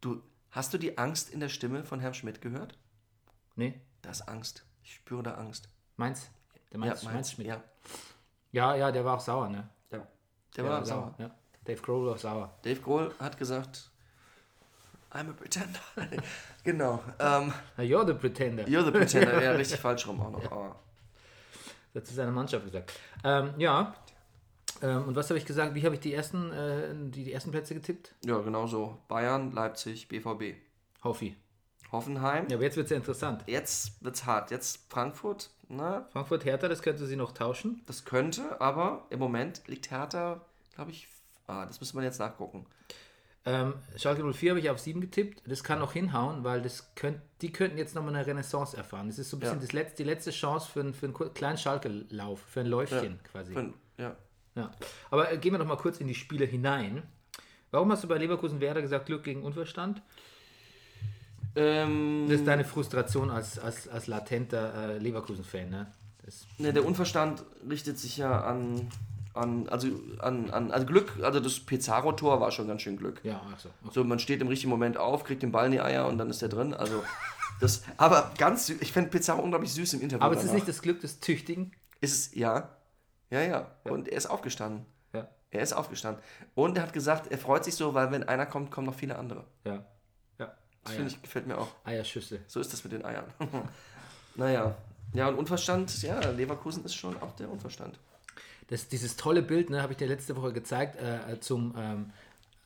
[0.00, 0.20] Du,
[0.52, 2.78] hast du die Angst in der Stimme von Herrn Schmidt gehört?
[3.56, 4.64] Nee, Da ist Angst.
[4.82, 5.68] Ich spüre da Angst.
[5.96, 6.30] Mainz?
[6.72, 7.48] Der Mainz, ja, Mainz Schmidt.
[7.48, 7.62] Ja.
[8.52, 9.68] Ja, ja, der war auch sauer, ne?
[9.90, 10.06] ja.
[10.56, 11.14] Der war sauer.
[11.18, 11.30] Ja.
[11.64, 12.58] Dave Grohl war sauer.
[12.62, 13.90] Dave Grohl hat gesagt,
[15.12, 15.80] I'm a pretender.
[16.64, 17.02] genau.
[17.18, 18.64] Ähm, you're the pretender.
[18.64, 19.42] you're the pretender.
[19.42, 20.50] Ja, richtig falsch rum auch noch.
[20.50, 20.76] Aber
[21.92, 22.92] Das hat zu seiner Mannschaft gesagt.
[23.22, 23.94] Ähm, ja.
[24.82, 25.74] Ähm, und was habe ich gesagt?
[25.74, 28.14] Wie habe ich die ersten, äh, die, die ersten Plätze getippt?
[28.24, 28.98] ja, genau so.
[29.08, 30.56] Bayern, Leipzig, BVB.
[31.04, 31.36] Hoffi.
[31.90, 32.48] Hoffenheim.
[32.48, 33.44] Ja, aber jetzt wird es ja interessant.
[33.46, 34.50] Jetzt wird's hart.
[34.50, 35.50] Jetzt Frankfurt.
[35.68, 37.82] Na, Frankfurt Hertha, das könnte sie noch tauschen.
[37.86, 41.08] das könnte, aber im Moment liegt Hertha, glaube ich,
[41.46, 42.66] ah, das müsste man jetzt nachgucken.
[43.44, 45.42] Ähm, Schalke 04 habe ich auf 7 getippt.
[45.46, 49.08] Das kann auch hinhauen, weil das könnt, die könnten jetzt nochmal eine Renaissance erfahren.
[49.08, 49.60] Das ist so ein bisschen Ja.
[49.62, 53.52] das letzte, die letzte Chance für, einen- für einen kleinen Schalke-Lauf, für ein Läufchen quasi.
[53.54, 54.16] Fün- Ja.
[54.54, 54.70] Ja.
[55.10, 57.02] Aber äh, gehen wir doch mal kurz in die Spiele hinein.
[57.70, 60.02] Warum hast du bei Leverkusen Werder gesagt, Glück gegen Unverstand?
[61.54, 65.92] Ähm, Das ist deine Frustration als, als, als latenter äh, Leverkusen-Fan, ne?
[66.24, 68.88] Das, Ne, der Unverstand richtet sich ja an,
[69.34, 69.88] an also
[70.20, 73.20] an, an also Glück, also das Pizarro-Tor war schon ganz schön Glück.
[73.24, 73.70] ja, ach so.
[73.90, 76.30] So, man steht im richtigen Moment auf, kriegt den Ball in die Eier und dann
[76.30, 76.72] ist er drin.
[76.74, 77.02] Also
[77.60, 80.24] das, aber ganz süß, ich fände Pizarro unglaublich süß im Interview.
[80.24, 80.54] Aber es ist danach.
[80.56, 81.72] nicht das Glück des Tüchtigen.
[82.00, 82.76] Ist es, ja,
[83.32, 83.70] ja, ja.
[83.84, 84.86] Und er ist aufgestanden.
[85.12, 85.28] Ja.
[85.50, 86.22] Er ist aufgestanden.
[86.54, 89.18] Und er hat gesagt, er freut sich so, weil wenn einer kommt, kommen noch viele
[89.18, 89.44] andere.
[89.64, 89.84] Ja.
[90.38, 90.54] ja.
[90.84, 91.68] Das finde ich, gefällt mir auch.
[91.84, 92.40] Eierschüsse.
[92.46, 93.24] So ist das mit den Eiern.
[94.34, 94.76] naja.
[95.14, 97.98] Ja, und Unverstand, ja, Leverkusen ist schon auch der Unverstand.
[98.68, 102.12] Das, dieses tolle Bild, ne, habe ich dir letzte Woche gezeigt, äh, zum, ähm,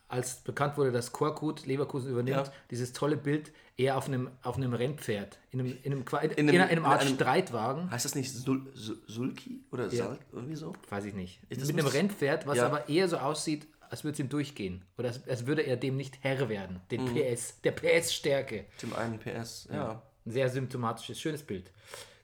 [0.08, 2.52] als bekannt wurde, dass Korkut Leverkusen übernimmt, Ja.
[2.70, 6.48] dieses tolle Bild, er auf einem, auf einem Rennpferd, in einem, in einem, in, In
[6.48, 10.06] in, einem- Art in einem- Streitwagen, Heißt das nicht Sul Sul Sulki oder Ja.
[10.06, 10.20] Salk?
[10.32, 10.72] Irgendwie so?
[10.88, 12.66] weiß ich nicht, Ich- mit einem Rennpferd, was Ja.
[12.66, 14.84] aber eher so aussieht, als würde es ihm durchgehen.
[14.98, 17.14] Oder als, als würde er dem nicht Herr werden, den Mhm.
[17.14, 18.64] PS, der PS-Stärke.
[18.82, 20.02] Dem einen PS, ja.
[20.24, 21.70] Ein sehr symptomatisches, schönes Bild.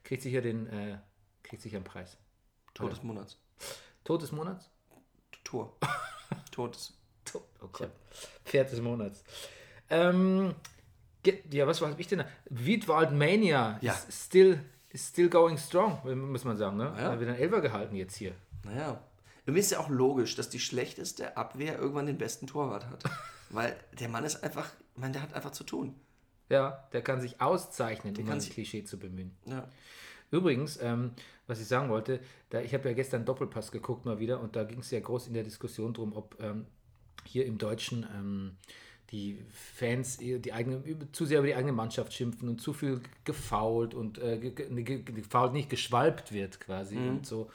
[0.03, 0.97] Kriegt sicher den, äh,
[1.43, 2.17] kriegt sicher einen Preis.
[2.73, 3.37] Tor des Monats.
[4.03, 4.69] Tod des Monats?
[5.45, 5.77] Tor.
[6.51, 6.93] Tor des.
[7.23, 7.91] Tod, oh Gott.
[8.43, 9.23] Pferd des Monats.
[9.89, 10.53] Ähm,
[11.51, 12.19] ja, was war ich denn?
[12.19, 12.25] da?
[12.49, 13.93] Wiedwald Mania Ja.
[14.07, 14.59] is still,
[14.89, 15.99] is still going strong,
[16.31, 16.77] muss man sagen.
[16.77, 16.93] Ne?
[16.97, 17.13] Ja.
[17.13, 17.19] Ja.
[17.19, 18.33] Wieder ein Elfer gehalten jetzt hier.
[18.63, 19.01] Naja.
[19.45, 23.03] Irgendwie ist ja auch logisch, dass die schlechteste Abwehr irgendwann den besten Torwart hat.
[23.49, 25.95] Weil der Mann ist einfach, ich meine, der hat einfach zu tun.
[26.49, 29.35] Ja, der kann sich auszeichnen, um kann ein sich- Klischee zu bemühen.
[29.45, 29.67] Ja.
[30.31, 31.11] Übrigens, ähm,
[31.45, 34.63] was ich sagen wollte, da, ich habe ja gestern Doppelpass geguckt mal wieder und da
[34.63, 36.65] ging es ja groß in der Diskussion drum, ob ähm,
[37.25, 38.57] hier im Deutschen ähm,
[39.13, 42.99] die Fans eher die eigene, zu sehr über die eigene Mannschaft schimpfen und zu viel
[43.23, 47.49] gefault und äh, ge, ge, ne, ge, gefault nicht geschwalbt wird quasi und so.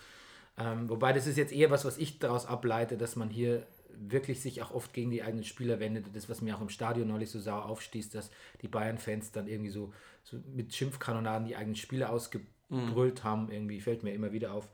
[0.57, 3.67] Ähm, wobei das ist jetzt eher was, was ich daraus ableite, dass man hier
[4.01, 6.07] wirklich sich auch oft gegen die eigenen Spieler wendet.
[6.15, 8.31] Das, was mir auch im Stadion neulich so sauer aufstieß, dass
[8.63, 9.93] die Bayern-Fans dann irgendwie so,
[10.23, 13.51] so mit Schimpfkanonaden die eigenen Spieler ausgebrüllt haben.
[13.51, 14.69] Irgendwie fällt mir immer wieder auf.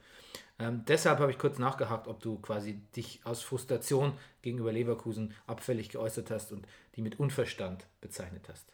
[0.58, 4.12] Ähm, deshalb habe ich kurz nachgehakt, ob du quasi dich aus Frustration
[4.42, 8.72] gegenüber Leverkusen abfällig geäußert hast und die mit Unverstand bezeichnet hast.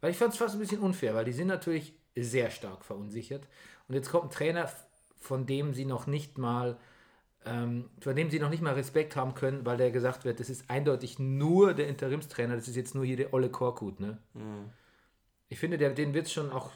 [0.00, 3.46] Weil ich fand es fast ein bisschen unfair, weil die sind natürlich sehr stark verunsichert.
[3.88, 4.70] Und jetzt kommt ein Trainer,
[5.16, 6.76] von dem sie noch nicht mal,
[7.44, 10.50] ähm, von dem sie noch nicht mal Respekt haben können, weil der gesagt wird, das
[10.50, 14.00] ist eindeutig nur der Interimstrainer, das ist jetzt nur hier der Olle Korkut.
[14.00, 14.18] Ne?
[15.48, 16.70] Ich finde, der, den wird es schon auch.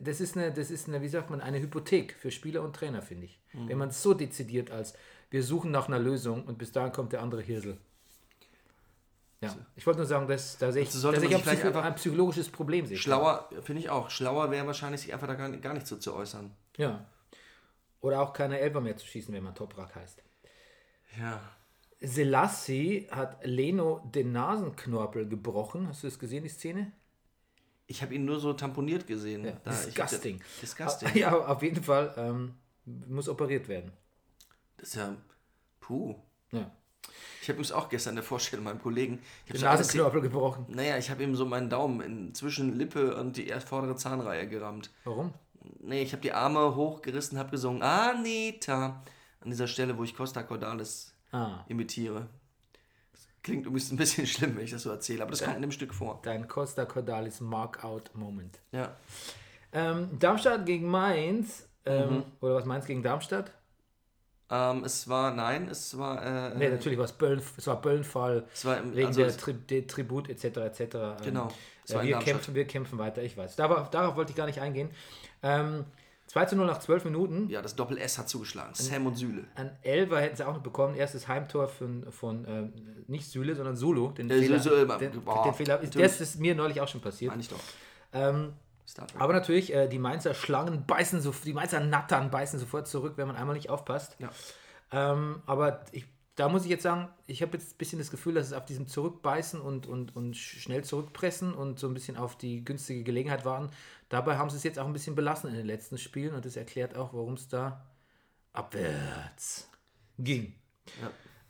[0.00, 3.00] Das ist eine, das ist eine, wie sagt man, eine Hypothek für Spieler und Trainer,
[3.02, 3.40] finde ich.
[3.52, 4.94] Wenn man es so dezidiert als
[5.30, 7.78] wir suchen nach einer Lösung und bis dahin kommt der andere Hirsel.
[9.40, 11.84] Ja, ich wollte nur sagen, dass, da sehe ich, Also dass ich ein, Psycho einfach-
[11.84, 12.96] ein psychologisches Problem sehe.
[12.96, 14.08] Schlauer, finde ich auch.
[14.10, 16.52] Schlauer wäre wahrscheinlich, sich einfach da gar, gar nicht so zu äußern.
[16.76, 17.06] Ja.
[18.00, 20.22] Oder auch keine Elfer mehr zu schießen, wenn man Toprak heißt.
[21.18, 21.40] Ja.
[22.00, 25.88] Selassie hat Leno den Nasenknorpel gebrochen.
[25.88, 26.92] Hast du das gesehen, die Szene?
[27.92, 29.44] Ich habe ihn nur so tamponiert gesehen.
[29.44, 30.40] Ja, Da, ich- disgusting.
[30.62, 31.10] disgusting.
[31.14, 32.54] Ja, auf jeden Fall ähm,
[33.06, 33.92] muss operiert werden.
[34.78, 35.14] Das ist ja.
[35.80, 36.14] Puh.
[36.52, 36.70] Ja.
[37.42, 39.20] Ich habe übrigens auch gestern der Vorstellung meinem Kollegen.
[39.44, 40.64] Ich Den Nasenknorpel gebrochen.
[40.68, 44.90] Naja, ich habe ihm so meinen Daumen in, zwischen Lippe und die vordere Zahnreihe gerammt.
[45.04, 45.34] Warum?
[45.80, 49.02] Nee, ich habe die Arme hochgerissen, habe gesungen, Anita.
[49.40, 51.64] An dieser Stelle, wo ich Costa Cordalis Ah.
[51.68, 52.28] imitiere.
[53.42, 55.72] Klingt übrigens ein bisschen schlimm, wenn ich das so erzähle, aber das kommt in dem
[55.72, 56.20] Stück vor.
[56.22, 58.60] Dein Costa Cordalis Markout-Moment.
[58.70, 58.94] Ja.
[59.72, 61.68] Ähm, Darmstadt gegen Mainz.
[61.84, 62.24] Ähm, Mhm.
[62.40, 63.50] Oder was Mainz gegen Darmstadt?
[64.50, 66.52] Ähm, es war, nein, es war.
[66.52, 69.36] Äh, Nee, natürlich war es Böllen, es war Böllenfall, Es war im, wegen also der,
[69.36, 70.44] Tri der Tribut etc.
[70.58, 70.80] etc.
[70.80, 71.48] Ähm, Genau.
[71.88, 73.56] Ja, in wir, kämpfen, wir kämpfen weiter, ich weiß.
[73.56, 74.90] Darauf, darauf wollte ich gar nicht eingehen.
[75.42, 75.84] Ähm,
[76.32, 77.48] 2 zu 0 nach 12 Minuten.
[77.50, 78.70] Ja, das Doppel-S hat zugeschlagen.
[78.74, 79.44] Sam und Süle.
[79.54, 80.94] Ein Elfer hätten sie auch noch bekommen.
[80.94, 82.72] Erstes Heimtor von, von ähm,
[83.06, 84.12] nicht Süle, sondern Sulu.
[84.12, 87.32] Den Äh, Fehler, Su- den, boah, den Fehler das ist mir neulich auch schon passiert.
[87.32, 87.60] Meine ich doch.
[88.14, 88.54] Ähm,
[89.18, 93.26] aber natürlich, äh, die Mainzer Schlangen beißen, so, die Mainzer Nattern beißen sofort zurück, wenn
[93.26, 94.16] man einmal nicht aufpasst.
[94.18, 94.30] Ja.
[94.90, 98.34] Ähm, aber ich, da muss ich jetzt sagen, ich habe jetzt ein bisschen das Gefühl,
[98.34, 102.16] dass es auf diesem Zurückbeißen und, und, und sch- schnell zurückpressen und so ein bisschen
[102.16, 103.68] auf die günstige Gelegenheit warten.
[104.12, 106.56] Dabei haben sie es jetzt auch ein bisschen belassen in den letzten Spielen und das
[106.56, 107.86] erklärt auch, warum es da
[108.52, 109.70] abwärts
[110.18, 110.52] ging.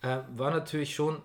[0.01, 1.21] Äh, war natürlich schon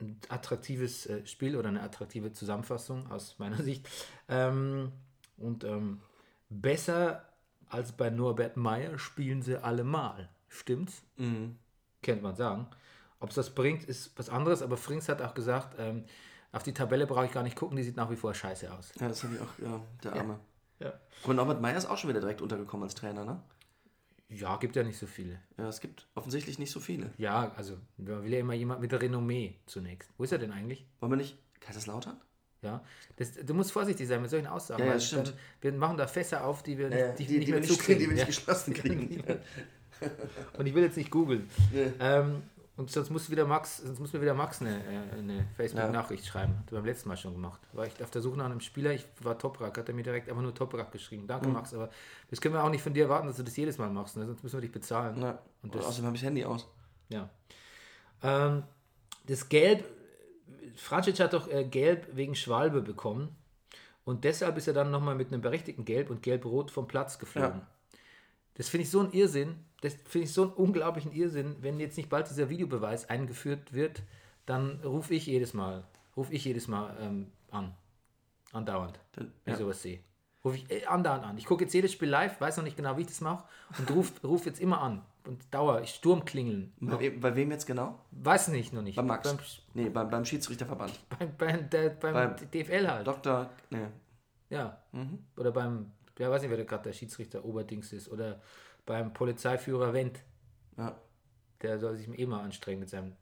[0.00, 3.88] ein attraktives äh, Spiel oder eine attraktive Zusammenfassung aus meiner Sicht.
[4.28, 4.92] Ähm,
[5.36, 6.00] und ähm,
[6.48, 7.28] besser
[7.68, 10.28] als bei Norbert Meyer spielen sie allemal.
[10.46, 11.02] Stimmt's?
[12.02, 12.68] Könnte man sagen.
[13.18, 16.04] Ob es das bringt, ist was anderes, aber Frings hat auch gesagt, ähm,
[16.52, 18.92] auf die Tabelle brauche ich gar nicht gucken, die sieht nach wie vor scheiße aus.
[19.00, 20.34] Ja, das habe ich auch, ja, der Arme.
[20.34, 20.51] Ja.
[21.24, 23.40] Und Norbert Meyer ist auch schon wieder direkt untergekommen als Trainer, ne?
[24.28, 25.38] Ja, gibt ja nicht so viele.
[25.58, 27.10] Ja, es gibt offensichtlich nicht so viele.
[27.18, 30.10] Ja, also da will ja immer jemand mit Renommee zunächst.
[30.16, 30.86] Wo ist er denn eigentlich?
[31.00, 32.16] Wollen wir nicht Kaiserslautern?
[32.62, 32.82] Ja,
[33.16, 34.84] das, du musst vorsichtig sein mit solchen Aussagen.
[34.84, 35.28] Ja, ja, stimmt.
[35.28, 37.68] Dann, wir machen da Fässer auf, die wir Ja, die, die, nicht die, mehr wir
[37.68, 37.98] nicht, zukriegen.
[38.00, 38.26] die wir nicht Ja.
[38.26, 39.22] geschlossen kriegen.
[40.58, 41.48] Und ich will jetzt nicht googeln.
[42.00, 42.42] Ähm,
[42.76, 46.58] und sonst muss wieder Max, sonst muss mir wieder Max eine, äh, eine Facebook-Nachricht schreiben.
[46.58, 47.60] Hat er beim letzten Mal schon gemacht.
[47.72, 50.28] War ich auf der Suche nach einem Spieler, ich war Toprak, hat er mir direkt
[50.28, 51.26] einfach nur Toprak geschrieben.
[51.26, 51.54] Danke, Mhm.
[51.54, 51.90] Max, aber
[52.30, 54.26] das können wir auch nicht von dir erwarten, dass du das jedes Mal machst, ne?
[54.26, 55.20] sonst müssen wir dich bezahlen.
[55.20, 55.38] Ja.
[55.62, 56.66] Und das- außerdem habe ich das Handy aus.
[57.10, 57.28] Ja.
[58.22, 58.62] Ähm,
[59.26, 59.84] das Gelb,
[60.76, 63.36] Francic hat doch äh, Gelb wegen Schwalbe bekommen.
[64.04, 67.60] Und deshalb ist er dann nochmal mit einem berechtigten Gelb und Gelb-Rot vom Platz geflogen.
[67.60, 67.66] Ja.
[68.54, 69.56] Das finde ich so ein Irrsinn.
[69.80, 71.56] Das finde ich so einen unglaublichen Irrsinn.
[71.60, 74.02] Wenn jetzt nicht bald dieser Videobeweis eingeführt wird,
[74.46, 75.84] dann rufe ich jedes Mal,
[76.16, 77.74] rufe ich jedes Mal ähm, an.
[78.52, 78.98] Andauernd.
[79.12, 79.54] Dann, Wenn ja.
[79.54, 80.00] ich sowas sehe.
[80.44, 81.38] Rufe ich äh, andauernd an.
[81.38, 83.44] Ich gucke jetzt jedes Spiel live, weiß noch nicht genau, wie ich das mache
[83.78, 85.02] und rufe ruf jetzt immer an.
[85.24, 86.72] Und dauer, ich Sturmklingeln.
[86.80, 88.00] bei, wem, bei wem jetzt genau?
[88.10, 88.96] Weiß nicht, noch nicht.
[88.96, 89.28] Bei Max.
[89.28, 89.38] Beim,
[89.74, 90.98] nee, beim, beim Schiedsrichterverband.
[91.16, 93.06] beim, beim, der, beim, Beim DFL halt.
[93.06, 93.50] Dr.
[93.70, 93.86] Nee.
[94.50, 94.78] Ja.
[94.90, 95.20] Mhm.
[95.36, 98.08] Oder beim, ja, weiß nicht, wer da gerade der Schiedsrichter Oberdings ist.
[98.08, 98.40] Oder
[98.86, 100.20] beim Polizeiführer Wendt.
[100.76, 101.00] Ja.
[101.62, 103.14] Der soll sich eh mal anstrengen mit seinem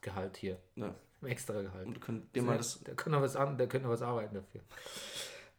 [0.00, 0.58] Gehalt hier.
[0.76, 0.94] ja.
[1.20, 1.86] Im extra Gehalt.
[1.86, 2.82] Und könnt ihr mal das.
[2.82, 4.60] der, könnte noch was an, der könnte noch was arbeiten dafür.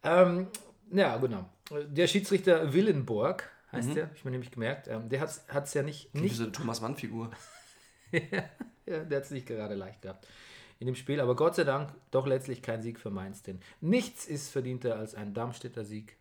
[0.04, 0.46] Ähm,
[0.92, 1.48] ja, genau.
[1.88, 4.86] Der Schiedsrichter Willenborg heißt der, hab ich mir nämlich gemerkt.
[4.86, 7.30] Ähm, der hat es ja nicht, Nicht nicht so eine Thomas-Mann-Figur.
[8.88, 10.28] Ja, der hat es nicht gerade leicht gehabt
[10.78, 11.20] in dem Spiel.
[11.20, 13.42] Aber Gott sei Dank doch letztlich kein Sieg für Mainz.
[13.42, 16.16] Denn nichts ist verdienter als ein Darmstädter Sieg.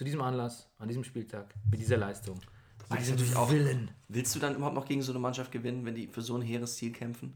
[0.00, 2.40] Zu diesem Anlass, an diesem Spieltag, mit dieser Leistung.
[2.88, 3.50] Mit diesem natürlich auch.
[3.50, 3.90] Willen.
[4.08, 6.40] Willst du dann überhaupt noch gegen so eine Mannschaft gewinnen, wenn die für so ein
[6.40, 7.34] hehres Ziel kämpfen?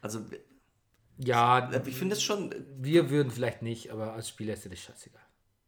[0.00, 0.24] Also,
[1.18, 2.54] Ja, ich finde es schon.
[2.78, 5.20] wir würden vielleicht nicht, aber als Spieler ist dir das scheißegal.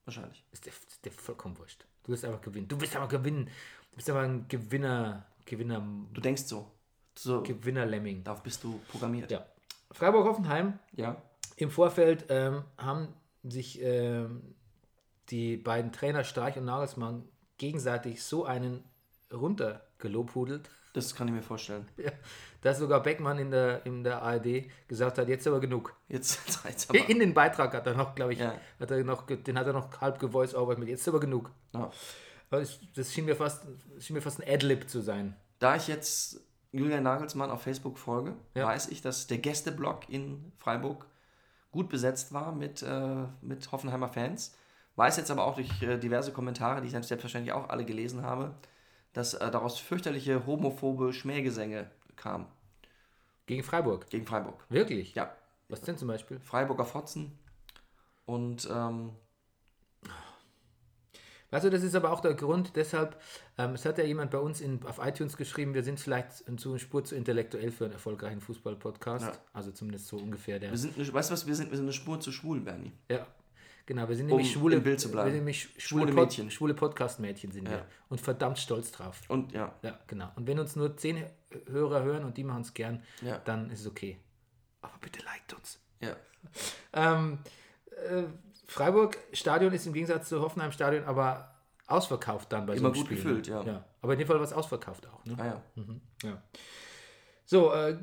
[0.07, 0.42] Wahrscheinlich.
[0.53, 1.85] Ist dir, ist dir vollkommen wurscht.
[2.03, 2.66] Du wirst einfach gewinnen.
[2.66, 3.51] Du wirst einfach gewinnen.
[3.90, 6.66] Du bist aber ein Gewinner, Gewinner, Du denkst so.
[7.14, 8.25] So, Gewinner-Lemming.
[8.25, 9.31] darauf bist du programmiert.
[9.31, 9.45] Ja.
[9.90, 11.21] Freiburg-Hoffenheim Ja.
[11.57, 13.09] Im Vorfeld ähm, haben
[13.42, 14.55] sich ähm,
[15.33, 17.25] die beiden Trainer Streich und Nagelsmann
[17.59, 18.85] gegenseitig so einen
[19.33, 21.88] runtergelobhudelt, Das kann ich mir vorstellen.
[22.61, 25.95] dass sogar Beckmann in der, in der ARD gesagt hat, jetzt aber genug.
[26.09, 27.09] Jetzt, jetzt aber.
[27.09, 28.55] In den Beitrag hat er noch, glaube ich, Ja.
[28.79, 31.51] hat er noch, den hat er noch halb gevoice over mit, jetzt aber genug.
[31.75, 31.90] Ja.
[32.95, 33.64] Das schien mir fast,
[33.99, 35.35] schien mir fast ein Adlib zu sein.
[35.59, 36.40] Da ich jetzt
[36.73, 38.66] Julian Nagelsmann auf Facebook folge, Ja.
[38.66, 41.07] weiß ich, dass der Gästeblock in Freiburg
[41.71, 44.55] gut besetzt war mit, äh, mit Hoffenheimer Fans.
[44.96, 48.55] Weiß jetzt aber auch durch äh, diverse Kommentare, die ich selbstverständlich auch alle gelesen habe,
[49.12, 52.46] dass äh, daraus fürchterliche homophobe Schmähgesänge kamen
[53.46, 54.09] Gegen Freiburg.
[54.11, 54.64] gegen Freiburg.
[54.68, 55.14] Wirklich?
[55.14, 55.35] Ja,
[55.68, 56.38] Was denn zum Beispiel?
[56.40, 57.38] Freiburger Fotzen.
[58.26, 59.12] Und ähm,
[61.50, 63.20] du, das ist aber auch der Grund, deshalb,
[63.59, 66.78] ähm, es hat ja jemand bei uns in, auf iTunes geschrieben, wir sind vielleicht zu
[66.78, 69.26] Spur zu intellektuell für einen erfolgreichen Fußball-Podcast.
[69.26, 69.33] Ja.
[69.52, 70.70] Also zumindest so ungefähr der.
[70.70, 72.92] wir sind, eine- weißt du was, wir sind, wir sind eine Spur zu schwul, Bernie.
[73.11, 73.26] Ja,
[73.87, 75.27] genau, wir sind Um nämlich schwule, im Bild zu bleiben.
[75.27, 76.51] Wir sind nämlich schwule, Schwule Pod, Mädchen.
[76.51, 77.79] schwule Podcast-Mädchen sind wir.
[77.79, 77.87] Ja.
[78.09, 79.21] Und verdammt stolz drauf.
[79.29, 80.31] Und ja, Ja, genau.
[80.37, 81.25] Und wenn uns nur zehn
[81.68, 83.38] Hörer hören und die machen es gern, Ja.
[83.38, 84.18] dann ist es okay.
[84.81, 85.79] Aber bitte liked uns.
[86.01, 86.16] ja.
[86.92, 87.38] Ähm,
[88.09, 88.25] äh,
[88.66, 91.55] Freiburg Stadion ist im Gegensatz zu Hoffenheim Stadion aber
[91.87, 93.16] ausverkauft dann bei so Immer einem gut Spiel.
[93.18, 93.62] gefüllt, ne?
[93.66, 93.85] ja.
[94.01, 95.25] Aber in dem Fall war es ausverkauft auch.
[95.25, 95.37] Ne?
[95.38, 95.62] Ah ja.
[96.25, 96.42] Ja.
[97.45, 97.99] So, äh,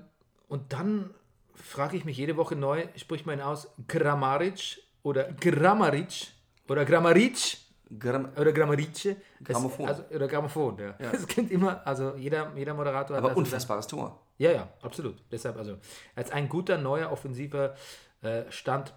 [0.47, 1.13] und dann
[1.55, 6.27] frage ich mich jede Woche neu, spricht man ihn aus Grammaric oder Grammaric
[6.67, 7.57] oder Grammaric
[7.97, 9.15] Gram oder Grammarice?
[9.43, 9.87] Grammophon.
[9.87, 10.95] Also, oder Grammophon, ja.
[11.11, 14.21] Es klingt immer, also jeder, jeder Moderator hat aber das- unfassbares Tor.
[14.37, 15.17] Ja, ja, absolut.
[15.31, 15.77] Deshalb, also,
[16.15, 17.75] als ein guter neuer offensiver
[18.21, 18.93] äh, Stand,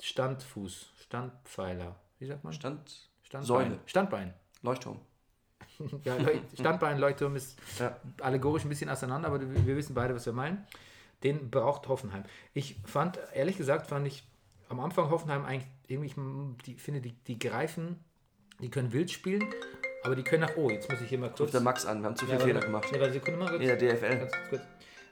[0.00, 2.52] Standfuß, Standpfeiler, wie sagt man?
[2.52, 3.46] Stand, Standbein.
[3.46, 3.78] Säule.
[3.86, 4.34] Standbein.
[4.62, 4.98] Leuchtturm.
[6.04, 6.14] Ja,
[6.58, 7.96] Standbein, Leuchtturm ist Ja.
[8.20, 10.66] allegorisch ein bisschen auseinander, aber wir wissen beide, was wir meinen.
[11.22, 12.24] Den braucht Hoffenheim.
[12.54, 14.22] Ich fand, ehrlich gesagt, fand ich
[14.72, 17.96] am Anfang Hoffenheim eigentlich irgendwie, ich m- die, finde, die, die greifen,
[18.60, 19.44] die können wild spielen,
[20.04, 21.50] aber die können nach, oh, jetzt muss ich hier mal Ruft kurz.
[21.52, 22.90] der Max an, wir haben zu viel Ja, Fehler gemacht.
[22.92, 23.60] Ja, warte, Sekunde mal kurz.
[23.62, 24.18] In der DFL.
[24.18, 24.62] Ganz kurz.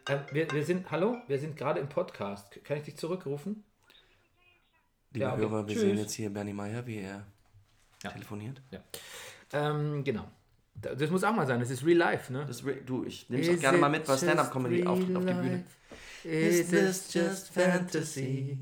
[0.08, 2.58] Ähm, wir, wir sind, hallo, wir sind gerade im Podcast.
[2.64, 3.62] Kann ich dich zurückrufen?
[5.12, 5.42] Liebe Ja, okay.
[5.42, 5.82] Hörer, wir Tschüss.
[5.82, 7.24] sehen jetzt hier Bernie Meyer, wie er
[8.02, 8.10] Ja.
[8.10, 8.60] telefoniert.
[9.52, 10.28] Ähm, genau.
[10.74, 12.48] Da- Das muss auch mal sein, das ist real life, ne?
[12.64, 15.64] Re- du, ich nehme es auch gerne mal mit bei Stand-Up-Comedy auf, auf die Bühne.
[16.24, 18.58] Is this just fantasy?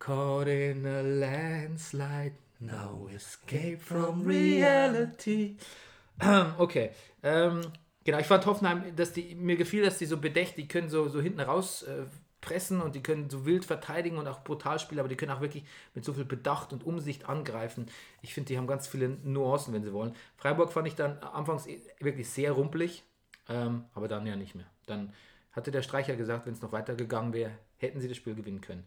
[0.00, 5.56] Caught in a landslide, no escape from reality.
[6.58, 6.90] Okay,
[7.22, 7.60] ähm,
[8.04, 11.08] genau, ich fand Hoffenheim, dass die, mir gefiel, dass die so bedächtig, die können so,
[11.08, 12.04] so hinten raus äh,
[12.40, 15.40] pressen und die können so wild verteidigen und auch brutal spielen, aber die können auch
[15.40, 17.86] wirklich mit so viel Bedacht und Umsicht angreifen.
[18.22, 20.14] Ich finde, die haben ganz viele Nuancen, wenn sie wollen.
[20.36, 23.02] Freiburg fand ich dann anfangs eh wirklich sehr rumpelig,
[23.48, 24.66] ähm, aber dann ja nicht mehr.
[24.86, 25.12] Dann
[25.52, 28.84] hatte der Streicher gesagt, wenn es noch weitergegangen wäre, hätten sie das Spiel gewinnen können.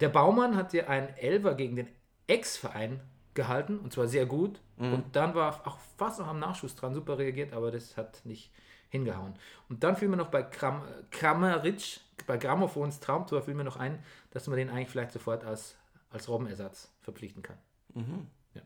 [0.00, 1.88] Der Baumann hat ja einen Elfer gegen den
[2.26, 3.00] Ex-Verein
[3.34, 4.60] gehalten und zwar sehr gut.
[4.76, 8.52] Und dann war auch fast noch am Nachschuss dran, super reagiert, aber das hat nicht
[8.90, 9.34] hingehauen.
[9.68, 13.98] Und dann fiel mir noch bei Kram, Kramaric, bei Grammophons Traumtor fiel mir noch ein,
[14.30, 15.76] dass man den eigentlich vielleicht sofort als,
[16.10, 17.58] als Robbenersatz verpflichten kann.
[18.54, 18.62] Ja.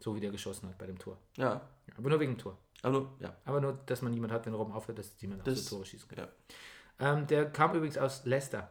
[0.00, 1.16] So wie der geschossen hat bei dem Tor.
[1.36, 2.58] Ja, Ja, aber nur wegen dem Tor.
[2.82, 3.34] aber nur, ja.
[3.46, 5.86] Aber nur, dass man niemand hat, wenn Robben aufhört, dass jemand auch Das- so Tore
[5.86, 6.18] schießen kann.
[6.18, 7.12] ja.
[7.12, 8.70] Ähm, der kam übrigens aus Leicester,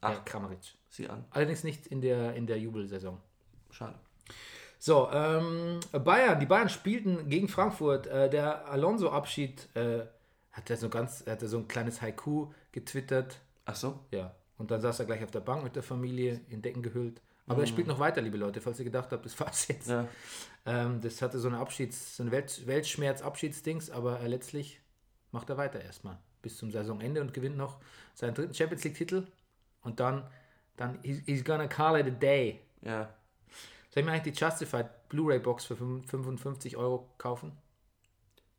[0.00, 0.10] Ach.
[0.10, 0.76] der Kramaric.
[0.88, 1.24] Sieh an.
[1.30, 3.20] Allerdings nicht in der, in der Jubelsaison.
[3.70, 3.98] Schade.
[4.78, 8.06] So, ähm, Bayern, die Bayern spielten gegen Frankfurt.
[8.06, 10.00] Äh, der Alonso-Abschied äh,
[10.52, 13.40] hat er so ganz, hat er so ein kleines Haiku getwittert.
[13.64, 14.00] Ach so?
[14.10, 14.34] Ja.
[14.58, 17.20] Und dann saß er gleich auf der Bank mit der Familie, in Decken gehüllt.
[17.48, 19.88] Aber er spielt noch weiter, liebe Leute, falls ihr gedacht habt, das war's jetzt.
[19.88, 20.08] Ja.
[20.64, 24.80] Ähm, das hatte so eine Abschieds-, so eine Welt Weltschmerz-Abschiedsdings, aber äh, letztlich
[25.30, 27.78] macht er weiter erstmal bis zum Saisonende und gewinnt noch
[28.14, 29.26] seinen dritten Champions League-Titel.
[29.86, 30.24] Und dann,
[30.76, 32.60] dann he's, gonna call it a day.
[32.82, 33.14] Ja.
[33.90, 37.52] Soll ich mir eigentlich die Justified Blu-ray-Box für 55 Euro kaufen?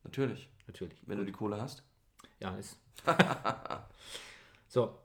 [0.04, 0.50] Natürlich.
[0.68, 0.98] Natürlich.
[1.06, 1.84] Wenn du die Kohle hast.
[2.40, 2.80] Ja, ist.
[4.68, 4.98] so.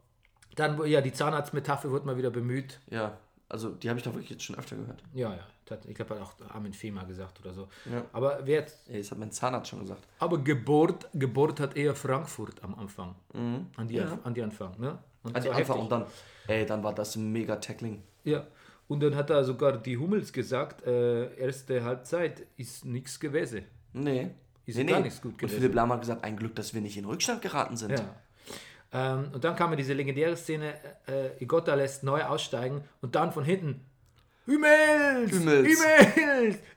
[0.54, 2.78] Dann, ja, die Zahnarztmetapher wird mal wieder bemüht.
[2.88, 3.18] Ja.
[3.48, 5.02] Also, die habe ich doch wirklich jetzt schon öfter gehört.
[5.12, 5.46] Ja, ja.
[5.76, 7.68] Das- Ich glaube, hat auch Armin Fehmer gesagt oder so.
[7.90, 8.04] Ja.
[8.12, 10.06] Aber wer jetzt Ey, das hat mein Zahnarzt schon gesagt.
[10.18, 13.14] Aber Geburt, Geburt hat eher Frankfurt am Anfang.
[13.34, 14.78] An, die, an die Anfang.
[14.78, 14.98] Ne?
[15.22, 15.82] Und Also so einfach heftig.
[15.82, 16.04] und dann,
[16.48, 18.02] ey, dann war das ein mega Tackling.
[18.24, 18.46] Ja.
[18.88, 23.64] Und dann hat er sogar die Hummels gesagt, äh, erste Halbzeit ist nichts gewesen.
[23.92, 24.30] Nee.
[24.66, 25.04] Ist nee, gar nee.
[25.04, 25.56] nichts gut Und gewesen.
[25.56, 27.92] Philipp Lahm hat gesagt, ein Glück, dass wir nicht in Rückstand geraten sind.
[27.92, 28.04] Ja.
[28.92, 30.74] Ähm, und dann kam ja diese legendäre Szene,
[31.06, 33.80] äh, Igotta lässt neu aussteigen und dann von hinten
[34.46, 35.32] Hummels!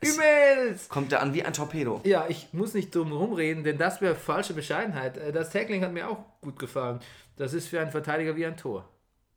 [0.03, 0.89] Hummels!
[0.89, 2.01] Kommt der an wie ein Torpedo.
[2.03, 5.17] Ja, ich muss nicht drum rumreden, denn das wäre falsche Bescheidenheit.
[5.17, 6.99] Äh, Das Tackling hat mir auch gut gefallen.
[7.37, 8.87] Das ist für einen Verteidiger wie ein Tor,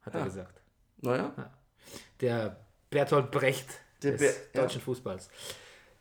[0.02, 0.26] hat er Ja.
[0.26, 0.60] gesagt.
[1.00, 1.32] Naja.
[2.20, 2.56] Der
[2.90, 3.68] Bertolt Brecht
[4.02, 4.20] Der des
[4.52, 4.60] ja.
[4.62, 5.30] deutschen Fußballs.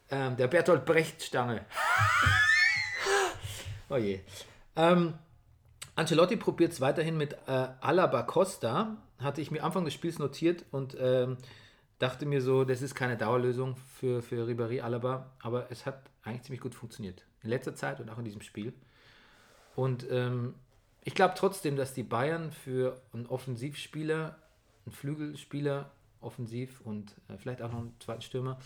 [0.10, 1.66] Ähm, der Bertolt Brecht-Stange.
[3.90, 4.20] oh je.
[4.76, 5.14] Ähm,
[5.96, 8.98] Ancelotti probiert es weiterhin mit äh, Alaba Costa.
[9.20, 11.38] Hatte ich mir Anfang des Spiels notiert und ähm,
[12.00, 16.44] dachte mir so, das ist keine Dauerlösung für, für Ribéry Alaba, aber es hat eigentlich
[16.44, 17.26] ziemlich gut funktioniert.
[17.44, 18.74] In letzter Zeit und auch in diesem Spiel.
[19.76, 20.56] Und ähm,
[21.04, 24.38] ich glaube trotzdem, dass die Bayern für einen Offensivspieler,
[24.86, 28.60] einen Flügelspieler, offensiv und äh, vielleicht auch noch einen zweiten Stürmer,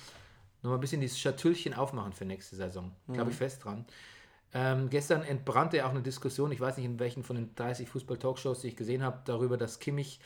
[0.63, 2.91] noch mal ein bisschen dieses Schatüllchen aufmachen für nächste Saison.
[3.11, 3.85] Glaube ich fest dran.
[4.53, 7.87] Ähm, gestern entbrannte ja auch eine Diskussion, ich weiß nicht in welchen von den 30
[7.89, 10.19] Fußball-Talkshows, die ich gesehen habe, darüber, dass Kimmich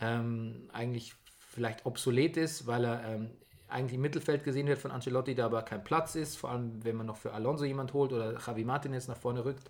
[0.00, 1.14] ähm, eigentlich
[1.48, 3.30] vielleicht obsolet ist, weil er ähm,
[3.68, 6.96] eigentlich im Mittelfeld gesehen wird von Ancelotti, da aber kein Platz ist, vor allem wenn
[6.96, 9.68] man noch für Alonso jemand holt oder Javi Martinez nach vorne rückt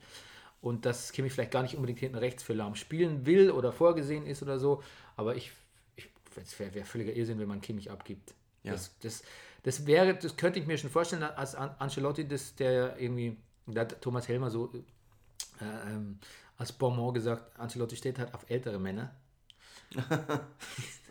[0.60, 4.26] und dass Kimmich vielleicht gar nicht unbedingt hinten rechts für Lahm spielen will oder vorgesehen
[4.26, 4.82] ist oder so,
[5.16, 5.52] aber ich,
[5.96, 8.34] ich es wäre wär völliger Irrsinn, wenn man Kimmich abgibt.
[8.62, 8.72] Ja.
[8.72, 9.22] Das, das,
[9.62, 13.36] das wäre, das könnte ich mir schon vorstellen, als An Ancelotti, das, der irgendwie,
[13.66, 14.72] da hat Thomas Helmer so
[15.60, 16.18] äh, ähm,
[16.56, 19.14] als Bonbon gesagt, Ancelotti steht halt auf ältere Männer.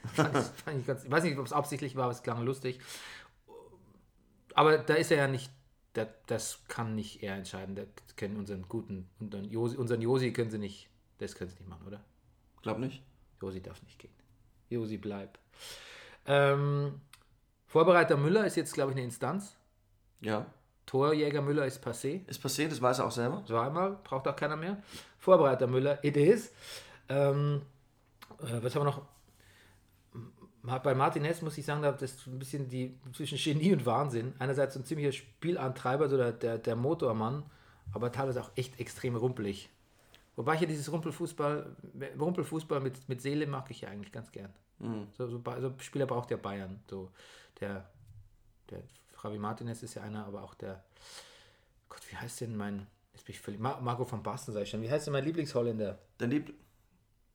[0.07, 2.43] fand ich, fand ich, ganz, ich weiß nicht, ob es absichtlich war, aber es klang
[2.43, 2.79] lustig.
[4.53, 5.51] Aber da ist er ja nicht,
[5.93, 7.75] da, das kann nicht er entscheiden.
[7.75, 7.83] Da
[8.15, 10.89] können unseren guten, unseren Josi, unseren Josi können sie nicht,
[11.19, 12.03] das können sie nicht machen, oder?
[12.61, 13.03] Glaub nicht.
[13.41, 14.13] Josi darf nicht gehen.
[14.69, 15.37] Josi, bleib.
[16.25, 17.01] Ähm,
[17.67, 19.55] Vorbereiter Müller ist jetzt, glaube ich, eine Instanz.
[20.21, 20.45] Ja.
[20.85, 22.27] Torjäger Müller ist passé.
[22.27, 23.43] Ist passiert, das weiß er auch selber.
[23.45, 24.81] So einmal, braucht auch keiner mehr.
[25.19, 26.51] Vorbereiter Müller, it is.
[27.09, 27.61] Ähm,
[28.39, 29.01] äh, was haben wir noch?
[30.83, 33.85] Bei Martin Hess muss ich sagen, da- das ist ein bisschen die zwischen Genie und
[33.85, 34.33] Wahnsinn.
[34.39, 37.43] Einerseits so ein ziemlicher Spielantreiber, so der, der, der Motormann,
[37.93, 39.69] aber teilweise auch echt extrem rumpelig.
[40.35, 41.75] Wobei ich ja dieses Rumpelfußball,
[42.19, 44.53] Rumpelfußball mit, mit Seele mag ich ja eigentlich ganz gern.
[45.17, 46.79] So, so, Ba- so Spieler braucht ja Bayern.
[46.89, 47.09] So
[47.59, 47.89] der,
[48.69, 48.83] der
[49.23, 50.83] Javi Martinez ist ja einer, aber auch der,
[51.89, 54.69] Gott, wie heißt denn mein, jetzt bin ich völlig, Mar Marco van Basten sag ich
[54.69, 55.97] schon, wie heißt denn mein Lieblingsholländer?
[56.17, 56.53] Dein Lieb...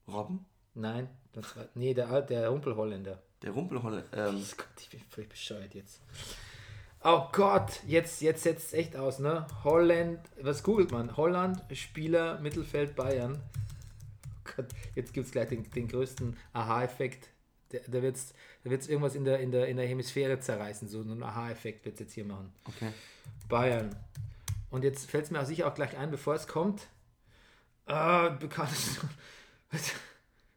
[0.09, 0.45] Robben?
[0.75, 3.21] Nein, das war, nee, der, der Rumpelholländer.
[3.42, 4.05] Der Rumpelholle.
[4.12, 6.01] Ähm, Gott, ich bin völlig bescheuert jetzt.
[7.05, 9.47] Oh Gott, jetzt, jetzt setzt es echt aus, ne?
[9.64, 11.16] Holland, was googelt man?
[11.16, 13.40] Holland, Spieler, Mittelfeld, Bayern.
[14.25, 17.31] Oh Gott, jetzt gibt es gleich den, den größten Aha-Effekt.
[17.71, 20.88] Da, da wird es da wird's irgendwas in der, in, der, in der Hemisphäre zerreißen.
[20.88, 22.53] So einen Aha-Effekt wird es jetzt hier machen.
[22.64, 22.92] okay.
[23.49, 23.97] Bayern.
[24.71, 26.87] Und jetzt fällt es mir auch sicher auch gleich ein, bevor es kommt.
[27.87, 29.01] Ah, bekanntes.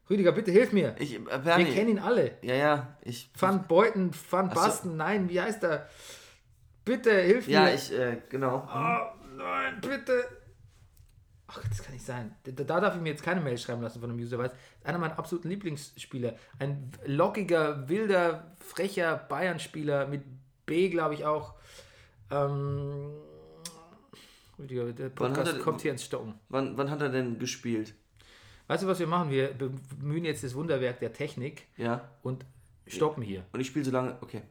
[0.08, 0.94] Rüdiger, bitte hilf mir.
[0.98, 2.36] Ich, äh, Wir kennen ihn alle.
[2.42, 3.28] Ja, ja, ich...
[3.38, 4.54] Van Beuten, Van so.
[4.54, 5.88] Basten, nein, wie heißt er?
[6.84, 7.74] Bitte, hilf Ja, mir.
[7.74, 8.68] ich, äh, genau.
[8.72, 10.24] Oh, nein, bitte.
[11.48, 12.34] Ach, das kann nicht sein.
[12.44, 14.86] Da, da darf ich mir jetzt keine Mail schreiben lassen von einem User, weil es
[14.86, 16.34] einer meiner absoluten Lieblingsspieler.
[16.60, 20.22] Ein lockiger, wilder, frecher Bayern-Spieler mit
[20.66, 21.54] B, glaube ich auch.
[22.30, 23.10] Ähm,
[24.58, 26.34] Rüdiger, der Podcast er- kommt hier ins Stocken.
[26.48, 27.94] Wann, wann hat er denn gespielt?
[28.68, 29.30] Weißt du, was wir machen?
[29.30, 32.08] Wir bemühen jetzt das Wunderwerk der Technik Ja.
[32.22, 32.44] und
[32.86, 33.44] stoppen hier.
[33.52, 34.16] Und ich spiele so lange...
[34.20, 34.42] Okay.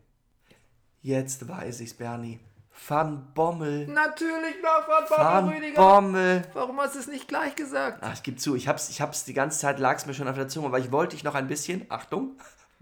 [1.01, 2.39] Jetzt weiß ich's, Bernie.
[2.88, 3.88] Van Bommel.
[3.88, 5.75] Natürlich noch Van Van Bommel, Rüdiger.
[5.75, 6.43] Bommel.
[6.54, 7.99] Warum hast du es nicht gleich gesagt?
[8.01, 10.36] Ach, ich gebe zu, ich hab's, ich hab's die ganze Zeit, lag's mir schon auf
[10.36, 12.38] der Zunge, aber ich wollte dich noch ein bisschen, Achtung,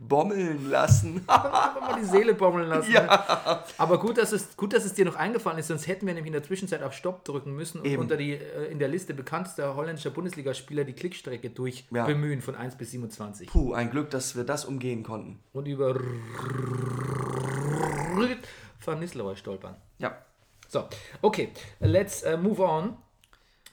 [0.07, 1.17] bommeln lassen.
[1.27, 2.91] Einfach mal die Seele bommeln lassen.
[2.91, 3.63] ja.
[3.77, 6.27] Aber gut dass, es, gut, dass es dir noch eingefallen ist, sonst hätten wir nämlich
[6.27, 8.01] in der Zwischenzeit auf Stopp drücken müssen und Eben.
[8.01, 12.05] unter die äh, in der Liste bekanntester holländischer Bundesligaspieler die Klickstrecke durch Ja.
[12.05, 13.47] bemühen von 1 bis 27.
[13.49, 15.39] Puh, ein Glück, dass wir das umgehen konnten.
[15.53, 15.95] Und über
[18.85, 19.75] Van Nistelrooy stolpern.
[19.97, 20.17] Ja.
[20.67, 20.87] So,
[21.21, 22.97] okay, let's äh, move on.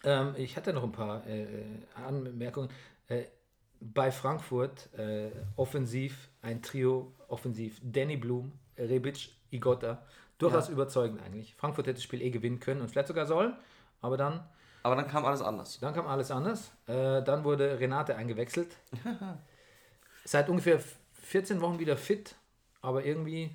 [0.04, 1.64] Ähm, ich hatte noch ein paar äh, äh,
[2.06, 2.68] Anmerkungen.
[3.08, 3.24] Äh,
[3.80, 10.02] bei Frankfurt äh, offensiv, ein Trio offensiv, Danny Blum, Rebic, Igotta.
[10.38, 11.54] Durchaus überzeugend eigentlich.
[11.54, 13.54] Frankfurt hätte das Spiel eh gewinnen können und vielleicht sogar sollen,
[14.00, 14.48] aber dann,
[14.82, 15.78] Aber dann kam alles anders.
[15.80, 16.70] dann kam alles anders.
[16.86, 18.74] Äh, dann wurde Renate eingewechselt.
[20.24, 20.80] Seit ungefähr
[21.12, 22.36] 14 Wochen wieder fit,
[22.80, 23.54] aber irgendwie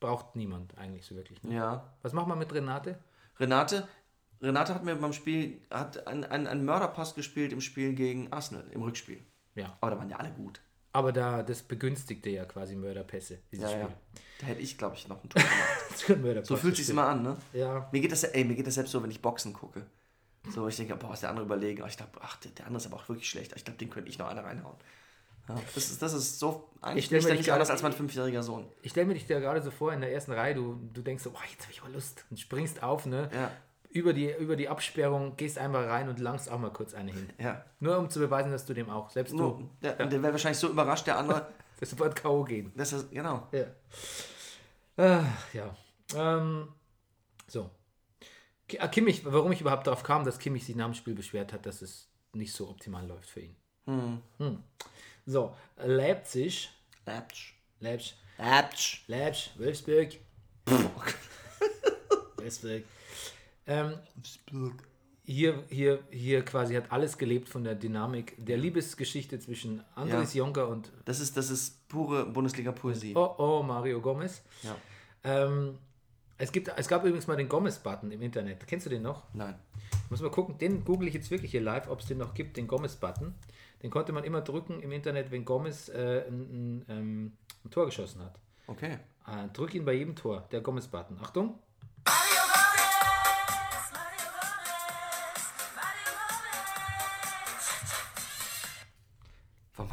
[0.00, 1.42] braucht niemand eigentlich so wirklich.
[1.42, 1.54] Ne?
[1.56, 1.92] Ja.
[2.00, 2.98] Was machen wir mit Renate?
[3.38, 3.86] Renate,
[4.42, 8.64] Renate hat mir beim Spiel, hat einen, einen, einen Mörderpass gespielt im Spiel gegen Arsenal,
[8.72, 9.22] im Rückspiel.
[9.54, 9.76] Ja.
[9.80, 10.60] Aber da waren ja alle gut.
[10.92, 13.84] Aber da, das begünstigte ja quasi Mörderpässe, dieses Ja, ja.
[13.84, 13.96] Spiel.
[14.40, 16.46] Da hätte ich, glaube ich, noch ein Tor gemacht.
[16.46, 17.36] So fühlt sich immer an, ne?
[17.52, 17.88] Ja.
[17.92, 19.86] Mir geht das, ey, mir geht das selbst so, wenn ich Boxen gucke.
[20.50, 21.80] So, ich denke, boah, ist der andere überlegen.
[21.80, 23.52] Aber ich glaube, ach, der, der andere ist aber auch wirklich schlecht.
[23.54, 24.76] Ich glaube, den könnte ich noch einer reinhauen.
[25.48, 28.66] Ja, das, ist, das ist so eigentlich Ich nicht, anders als mein fünfjähriger Sohn.
[28.82, 31.24] Ich stelle mir dich da gerade so vor in der ersten Reihe, du, du denkst
[31.24, 33.28] so, oh, jetzt habe ich aber Lust und springst auf, ne?
[33.32, 33.50] Ja.
[33.92, 37.28] Über die, über die Absperrung, gehst einmal rein und langst auch mal kurz eine hin.
[37.38, 37.64] Ja.
[37.80, 40.58] Nur um zu beweisen, dass du dem auch, selbst Nur, du, der, der wäre wahrscheinlich
[40.58, 42.44] so überrascht, der andere, du bald K.O.
[42.44, 42.72] gehen.
[42.74, 43.48] dass er, genau.
[43.52, 43.66] Ja.
[44.96, 45.76] Ah, ja.
[46.14, 46.68] Ähm,
[47.46, 47.70] so.
[48.78, 51.66] Ah, Kimmich, warum ich überhaupt darauf kam, dass Kimmich sich nach dem Spiel beschwert hat,
[51.66, 53.56] dass es nicht so optimal läuft für ihn.
[53.86, 54.62] Hm.
[55.26, 56.70] So, Leipzig,
[57.04, 57.54] Äptsch.
[57.80, 59.02] Leipzig, Äptsch.
[59.08, 60.18] Leipzig, Wolfsburg.
[62.36, 62.84] Wolfsburg.
[63.66, 63.94] Ähm,
[65.24, 70.68] hier, hier, hier quasi hat alles gelebt von der Dynamik der Liebesgeschichte zwischen Andres Jonker
[70.68, 73.14] und Das ist, das ist pure Bundesliga-Poesie.
[73.14, 74.42] Oh oh Mario Gomez.
[74.62, 74.76] Ja.
[75.24, 75.78] Ähm,
[76.38, 78.66] es, gibt, es gab übrigens mal den Gomez-Button im Internet.
[78.66, 79.22] Kennst du den noch?
[79.32, 79.54] Nein.
[80.10, 82.56] Muss mal gucken, den google ich jetzt wirklich hier live, ob es den noch gibt,
[82.56, 83.32] den Gomez-Button.
[83.82, 87.32] Den konnte man immer drücken im Internet, wenn Gomez äh, ein, ein, ähm,
[87.64, 88.38] ein Tor geschossen hat.
[88.66, 88.98] Okay.
[89.26, 91.18] Äh, drück ihn bei jedem Tor, der Gomez-Button.
[91.20, 91.58] Achtung.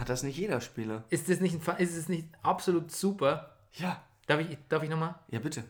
[0.09, 1.03] Hat das nicht jeder Spieler?
[1.11, 3.53] Ist das nicht, ein ist es nicht absolut super?
[3.73, 4.01] Ja.
[4.25, 5.13] Darf ich, darf ich nochmal?
[5.29, 5.63] Ja, bitte.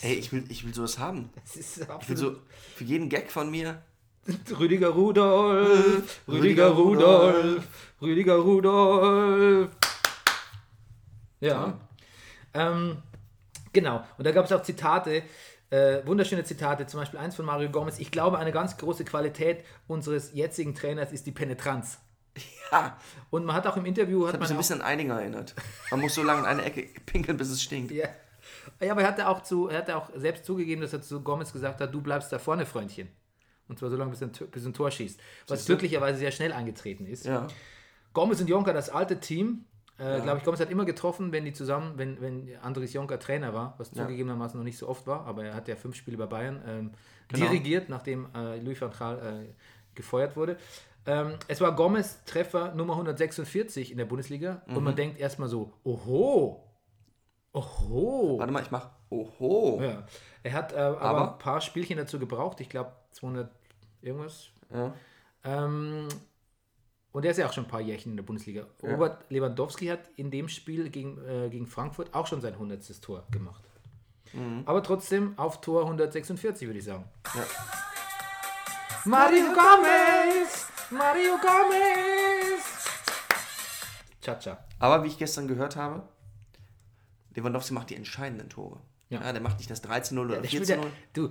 [0.00, 1.30] Ey, ich will, ich will sowas haben.
[1.44, 2.36] Es ist Ich will absolut so
[2.76, 3.82] für jeden Gag von mir.
[4.56, 7.66] Rüdiger Rudolf, Rüdiger Rudolf,
[8.00, 9.70] Rüdiger Rudolf.
[11.40, 11.80] Ja.
[12.54, 13.02] Ähm,
[13.72, 14.04] genau.
[14.18, 15.22] Und da gab es auch Zitate.
[15.70, 18.00] Äh, wunderschöne Zitate, zum Beispiel eins von Mario Gomez.
[18.00, 21.98] Ich glaube, eine ganz große Qualität unseres jetzigen Trainers ist die Penetranz.
[22.72, 22.96] Ja,
[23.30, 25.20] Und man hat auch im Interview, hat hat man mich so ein bisschen an Eininger
[25.20, 25.54] erinnert.
[25.90, 27.90] Man muss so lange in eine Ecke pinkeln, bis es stinkt.
[27.92, 28.08] ja.
[28.80, 31.52] ja, aber er hat auch, zu, er hat auch selbst zugegeben, dass er zu Gomez
[31.52, 33.08] gesagt hat, du bleibst da vorne, Freundchen.
[33.68, 35.20] Und zwar so lange, bis ein, Tor- bis ein Tor schießt.
[35.48, 37.26] Was glücklicherweise sehr schnell eingetreten ist.
[37.26, 37.46] Ja.
[38.12, 39.66] Gomez und Jonker, das alte Team.
[40.00, 43.52] Äh, Glaube ich, Gomez hat immer getroffen, wenn die zusammen, wenn, wenn Andres Jonker Trainer
[43.52, 46.26] war, was zugegebenermaßen noch nicht so oft war, aber er hat ja fünf Spiele bei
[46.26, 46.90] Bayern ähm,
[47.28, 47.46] Genau.
[47.46, 49.54] dirigiert, nachdem äh, Louis van Gaal äh,
[49.94, 50.56] gefeuert wurde.
[51.06, 54.84] Ähm, es war Gomez Treffer Nummer 146 in der Bundesliga und Mhm.
[54.84, 56.64] man denkt erstmal so, oho,
[57.52, 58.36] oho.
[58.38, 58.88] Warte mal, ich mach.
[59.10, 59.80] Oho.
[59.82, 60.04] Ja.
[60.42, 61.32] Er hat äh, aber, Aber?
[61.32, 63.50] ein paar Spielchen dazu gebraucht, ich glaube 200
[64.02, 64.48] irgendwas.
[64.72, 64.94] Ja.
[65.44, 66.08] Ähm,
[67.12, 68.66] und er ist ja auch schon ein paar Jährchen in der Bundesliga.
[68.82, 73.00] Robert Lewandowski hat in dem Spiel gegen, äh, gegen Frankfurt auch schon sein 100.
[73.02, 73.64] Tor gemacht.
[74.64, 77.04] Aber trotzdem auf Tor 146, würde ich sagen.
[77.34, 77.44] Ja.
[79.04, 80.66] Mario Gomez!
[80.90, 82.62] Mario Gomez!
[84.20, 84.64] Cha-cha.
[84.78, 86.02] Aber wie ich gestern gehört habe,
[87.34, 88.80] Lewandowski macht die entscheidenden Tore.
[89.08, 89.20] Ja.
[89.22, 90.76] Ja, der macht nicht das 13-0 oder Der spielt 14-0.
[90.76, 90.82] ja,
[91.12, 91.30] du,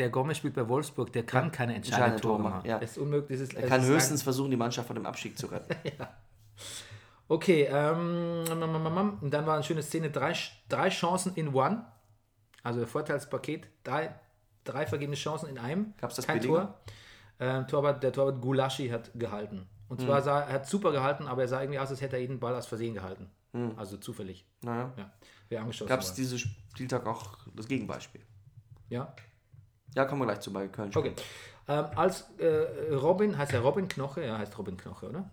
[0.00, 2.68] der Gomez spielt bei Wolfsburg, der kann keine entscheidenden Entscheidende Tore machen.
[2.68, 2.78] ja.
[2.78, 3.38] Das ist unmöglich.
[3.38, 5.74] Das ist, Er kann höchstens versuchen, die Mannschaft vor dem Abstieg zu retten.
[7.28, 8.42] Okay, ähm,
[9.20, 10.34] und dann war eine schöne Szene, drei,
[10.68, 11.86] drei Chancen in one,
[12.64, 14.18] also Vorteilspaket, drei,
[14.64, 16.58] drei vergebene Chancen in einem, Gab's das kein billiger?
[16.66, 16.80] Tor.
[17.38, 19.68] Ähm, Torwart, der Torwart Gulaschi hat gehalten.
[19.88, 22.22] Und zwar sah, er hat super gehalten, aber er sah irgendwie aus, als hätte er
[22.22, 23.30] jeden Ball aus Versehen gehalten.
[23.76, 24.44] Also zufällig.
[24.62, 24.92] Naja.
[24.96, 25.10] Ja,
[25.48, 28.22] wäre angeschossen Gab es diesen Spieltag auch das Gegenbeispiel?
[28.88, 29.14] Ja,
[29.94, 30.90] Ja, kommen wir gleich zu bei Köln.
[30.94, 31.12] okay.
[31.68, 34.24] Ähm, als äh, Robin, heißt er Robin Knoche?
[34.24, 35.30] Ja, heißt Robin Knoche, oder?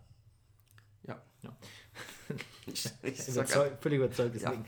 [1.07, 1.21] Ja.
[1.43, 1.51] Ja.
[2.65, 4.49] Ich, ich Überzeug, völlig überzeugt Ja.
[4.49, 4.65] deswegen.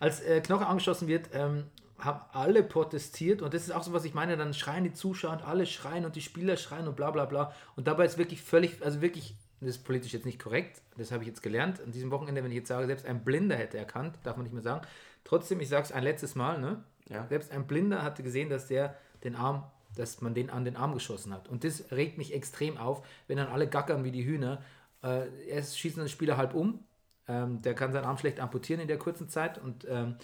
[0.00, 1.64] Als äh, Knoche angeschossen wird, ähm,
[1.98, 5.32] haben alle protestiert und das ist auch so, was ich meine, dann schreien die Zuschauer
[5.32, 7.52] und alle schreien und die Spieler schreien und bla bla bla.
[7.76, 11.22] Und dabei ist wirklich völlig, also wirklich, das ist politisch jetzt nicht korrekt, das habe
[11.22, 11.80] ich jetzt gelernt.
[11.82, 14.54] An diesem Wochenende, wenn ich jetzt sage, selbst ein Blinder hätte erkannt, darf man nicht
[14.54, 14.86] mehr sagen.
[15.22, 16.82] Trotzdem, ich sage es ein letztes Mal, ne?
[17.08, 17.26] Ja.
[17.28, 19.64] Selbst ein Blinder hatte gesehen, dass der den Arm,
[19.96, 21.48] dass man den an den Arm geschossen hat.
[21.48, 24.62] Und das regt mich extrem auf, wenn dann alle gackern wie die Hühner.
[25.02, 26.80] Äh, erst schießen den Spieler halb um,
[27.28, 30.16] ähm, der kann seinen Arm schlecht amputieren in der kurzen Zeit und ähm,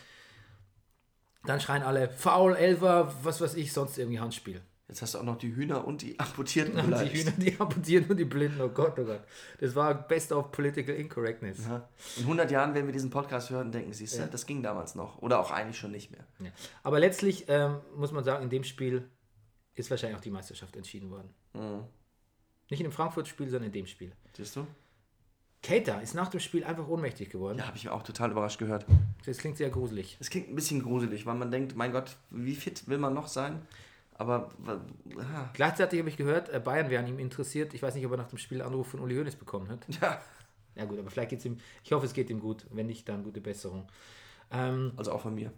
[1.45, 4.61] dann schreien alle Foul, Elfer, was weiß ich, sonst irgendwie Handspiel.
[4.91, 7.15] Jetzt hast du auch noch die Hühner und die Amputierten Und die beleidigt.
[7.15, 9.21] Hühner, die amputieren und die Blinden, oh Gott, oh Gott.
[9.61, 11.59] Das war best of political incorrectness.
[11.69, 11.89] Ja.
[12.17, 15.23] In 100 Jahren, wenn wir diesen Podcast hören, denken, siehst du, das ging damals noch.
[15.23, 16.27] Oder auch eigentlich schon nicht mehr.
[16.41, 16.51] Ja.
[16.83, 19.09] Aber letztlich ähm, muss man sagen, in dem Spiel
[19.77, 21.31] ist wahrscheinlich auch die Meisterschaft entschieden worden.
[21.55, 21.85] Mhm.
[22.69, 24.11] Nicht in dem Frankfurt-Spiel, sondern in dem Spiel.
[24.37, 24.67] Siehst du?
[25.63, 27.59] Keita ist nach dem Spiel einfach ohnmächtig geworden.
[27.59, 28.87] Ja, habe ich auch total überrascht gehört.
[29.25, 30.17] Das klingt sehr gruselig.
[30.19, 33.29] Es klingt ein bisschen gruselig, weil man denkt, mein Gott, wie fit will man noch
[33.29, 33.63] sein?
[34.21, 34.51] Aber
[35.17, 37.73] ah, Gleichzeitig habe ich gehört, äh, Bayern wären ihm interessiert.
[37.73, 39.87] Ich weiß nicht, ob er nach dem Spiel Anruf von Uli Hoeneß bekommen hat.
[40.03, 40.21] ja,
[40.75, 42.67] Ja gut, aber vielleicht geht es ihm, ich hoffe, es geht ihm gut.
[42.71, 43.89] Wenn nicht, dann gute Besserung.
[44.51, 45.53] Ähm, also auch von mir.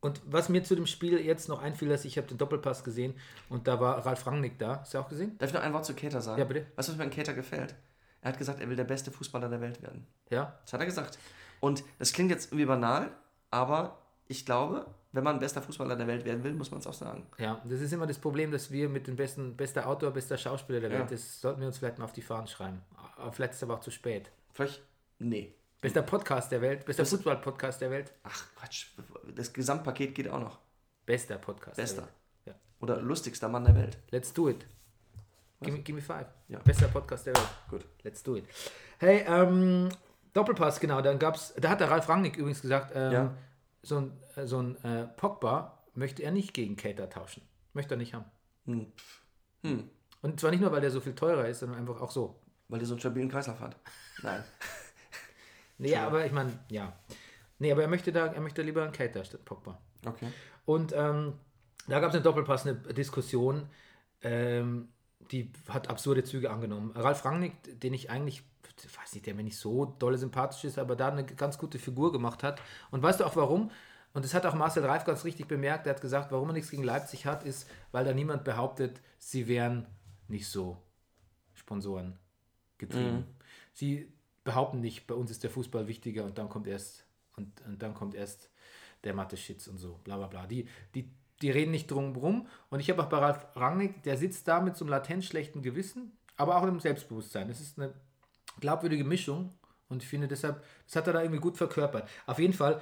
[0.00, 3.14] und was mir zu dem Spiel jetzt noch einfiel, dass ich habe den Doppelpass gesehen
[3.48, 4.80] und da war Ralf Rangnick da.
[4.80, 5.38] Hast du auch gesehen?
[5.38, 6.38] Darf ich noch ein Wort zu Keter sagen?
[6.38, 6.66] Ja, bitte.
[6.76, 7.74] Weißt du, was mir an Keter gefällt?
[8.20, 10.06] Er hat gesagt, er will der beste Fußballer der Welt werden.
[10.28, 10.58] Ja.
[10.64, 11.18] Das hat er gesagt.
[11.60, 13.10] Und das klingt jetzt irgendwie banal,
[13.50, 13.96] aber
[14.28, 17.26] ich glaube, wenn man bester Fußballer der Welt werden will, muss man es auch sagen.
[17.38, 20.80] Ja, das ist immer das Problem, dass wir mit dem besten, bester Autor, bester Schauspieler
[20.80, 20.98] der Ja.
[21.00, 22.80] Welt, das sollten wir uns vielleicht mal auf die Fahnen schreiben.
[23.16, 24.30] Aber vielleicht ist es aber auch zu spät.
[24.52, 24.82] Vielleicht,
[25.18, 25.54] nee.
[25.80, 28.88] Bester Podcast der Welt, bester Fußball-Podcast der Welt, Ach Quatsch,
[29.34, 30.58] das Gesamtpaket geht auch noch.
[31.06, 32.06] bester Podcast Bester.
[32.44, 32.54] Ja.
[32.80, 33.98] Oder lustigster Mann der Welt.
[34.10, 34.66] Let's do it.
[35.62, 36.26] Give me, give me five.
[36.48, 36.58] Ja.
[36.60, 37.48] Bester Podcast der Welt.
[37.68, 37.84] Gut.
[38.02, 38.44] Let's do it.
[38.98, 39.88] Hey, ähm,
[40.34, 41.00] Doppelpass, genau.
[41.02, 43.34] Dann gab's, da hat der Ralf Rangnick übrigens gesagt, ähm, Ja.
[43.82, 47.42] So ein, äh, so ein äh, Pogba möchte er nicht gegen Cater tauschen.
[47.72, 48.26] Möchte er nicht haben.
[48.66, 48.92] Hm.
[49.62, 49.90] Hm.
[50.22, 52.40] Und zwar nicht nur, weil der so viel teurer ist, sondern einfach auch so.
[52.68, 53.76] Weil der so einen stabilen Kreislauf hat.
[54.22, 54.44] Nein.
[55.82, 56.92] Nee, aber ich meine, ja.
[57.58, 59.80] Nee, aber er möchte da, er möchte lieber einen Cater statt Pogba.
[60.04, 60.28] Okay.
[60.66, 61.38] Und ähm,
[61.88, 63.66] da gab es eine Doppelpass, eine Diskussion,
[64.20, 64.88] ähm,
[65.30, 66.92] die hat absurde Züge angenommen.
[66.92, 68.42] Ralf Rangnick, den ich eigentlich,
[68.84, 71.78] ich weiß nicht, der mir nicht so dolle sympathisch ist, aber da eine ganz gute
[71.78, 72.60] Figur gemacht hat.
[72.90, 73.70] Und weißt du auch warum?
[74.12, 75.86] Und das hat auch Marcel Reif ganz richtig bemerkt.
[75.86, 79.46] Er hat gesagt, warum er nichts gegen Leipzig hat, ist, weil da niemand behauptet, sie
[79.46, 79.86] wären
[80.26, 80.78] nicht so
[81.54, 82.18] Sponsoren
[82.78, 83.24] getrieben.
[83.72, 84.12] Sie
[84.42, 87.06] behaupten nicht, bei uns ist der Fußball wichtiger und dann kommt erst
[87.36, 88.50] und, und dann kommt erst
[89.04, 90.46] der Mathe-Shits und so, bla bla bla.
[90.46, 91.10] Die, die,
[91.42, 92.46] die reden nicht drum rum.
[92.68, 95.62] Und ich habe auch bei Ralf Rangnick, der sitzt da mit so einem latent schlechten
[95.62, 97.48] Gewissen, aber auch einem Selbstbewusstsein.
[97.48, 97.94] Das ist eine
[98.60, 99.50] glaubwürdige Mischung
[99.88, 102.08] und ich finde deshalb, das hat er da irgendwie gut verkörpert.
[102.26, 102.80] Auf jeden Fall,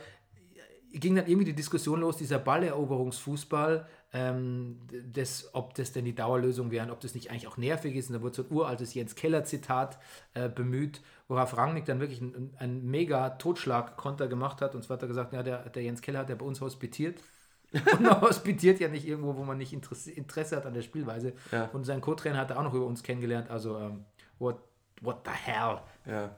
[0.93, 4.81] ging dann irgendwie die Diskussion los, dieser Balleroberungsfußball, ähm,
[5.13, 8.09] das, ob das denn die Dauerlösung wäre und ob das nicht eigentlich auch nervig ist.
[8.09, 9.99] Und da wurde so ein uraltes Jens Keller-Zitat
[10.35, 14.75] äh, bemüht, worauf Rangnick dann wirklich einen, einen mega Totschlag-Konter gemacht hat.
[14.75, 17.23] Und zwar hat er gesagt, ja, der, der Jens Keller hat ja bei uns hospitiert.
[17.93, 21.35] Und man hospitiert ja nicht irgendwo, wo man nicht Interesse, Interesse hat an der Spielweise.
[21.53, 21.67] Ja.
[21.73, 23.51] Und sein Co-Trainer hat er auch noch über uns kennengelernt.
[23.51, 24.05] Also, ähm,
[24.39, 24.57] what,
[25.03, 25.81] what the hell?
[26.07, 26.37] Ja.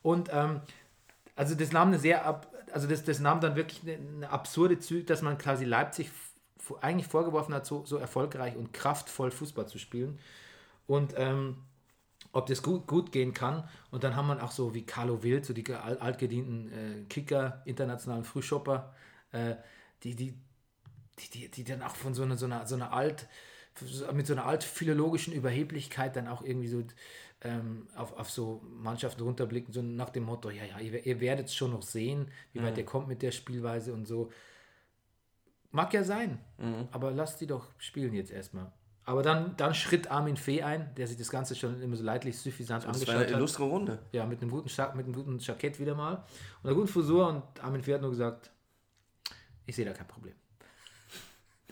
[0.00, 0.60] Und ähm,
[1.36, 4.78] also das nahm eine sehr ab, also das, das nahm dann wirklich eine, eine absurde
[4.78, 6.10] Züge, dass man quasi Leipzig
[6.80, 10.18] eigentlich vorgeworfen hat, so, so erfolgreich und kraftvoll Fußball zu spielen.
[10.86, 11.56] Und ähm,
[12.32, 13.68] ob das gut, gut gehen kann.
[13.90, 17.04] Und dann haben wir auch so wie Carlo Wild, so die ge- alt, altgedienten äh,
[17.08, 18.94] Kicker, internationalen Frühschopper,
[19.32, 19.56] äh,
[20.02, 20.34] die, die,
[21.22, 23.28] die, die, die dann auch von so einer, so einer, so einer alt,
[24.12, 26.82] mit so einer altphilologischen Überheblichkeit dann auch irgendwie so
[27.42, 31.46] ähm, auf, auf so Mannschaften runterblicken, so nach dem Motto, ja, ja, ihr, ihr werdet
[31.46, 34.30] es schon noch sehen, wie weit ihr kommt mit der Spielweise und so.
[35.70, 36.38] Mag ja sein,
[36.92, 38.70] aber lasst die doch spielen jetzt erstmal.
[39.04, 42.38] Aber dann, dann schritt Armin Fee ein, der sich das Ganze schon immer so leidlich
[42.38, 43.32] suffisant Das war angeschaut eine hat.
[43.32, 43.98] illustre Runde.
[44.12, 46.24] Ja, mit einem guten, mit einem guten Jackett wieder mal.
[46.62, 47.28] Und einer guten Frisur.
[47.28, 48.50] Und Armin Fee hat nur gesagt,
[49.66, 50.34] ich sehe da kein Problem.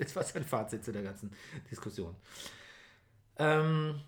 [0.01, 1.31] Das war sein Fazit zu der ganzen
[1.71, 2.17] Diskussion.
[3.37, 4.01] Ähm,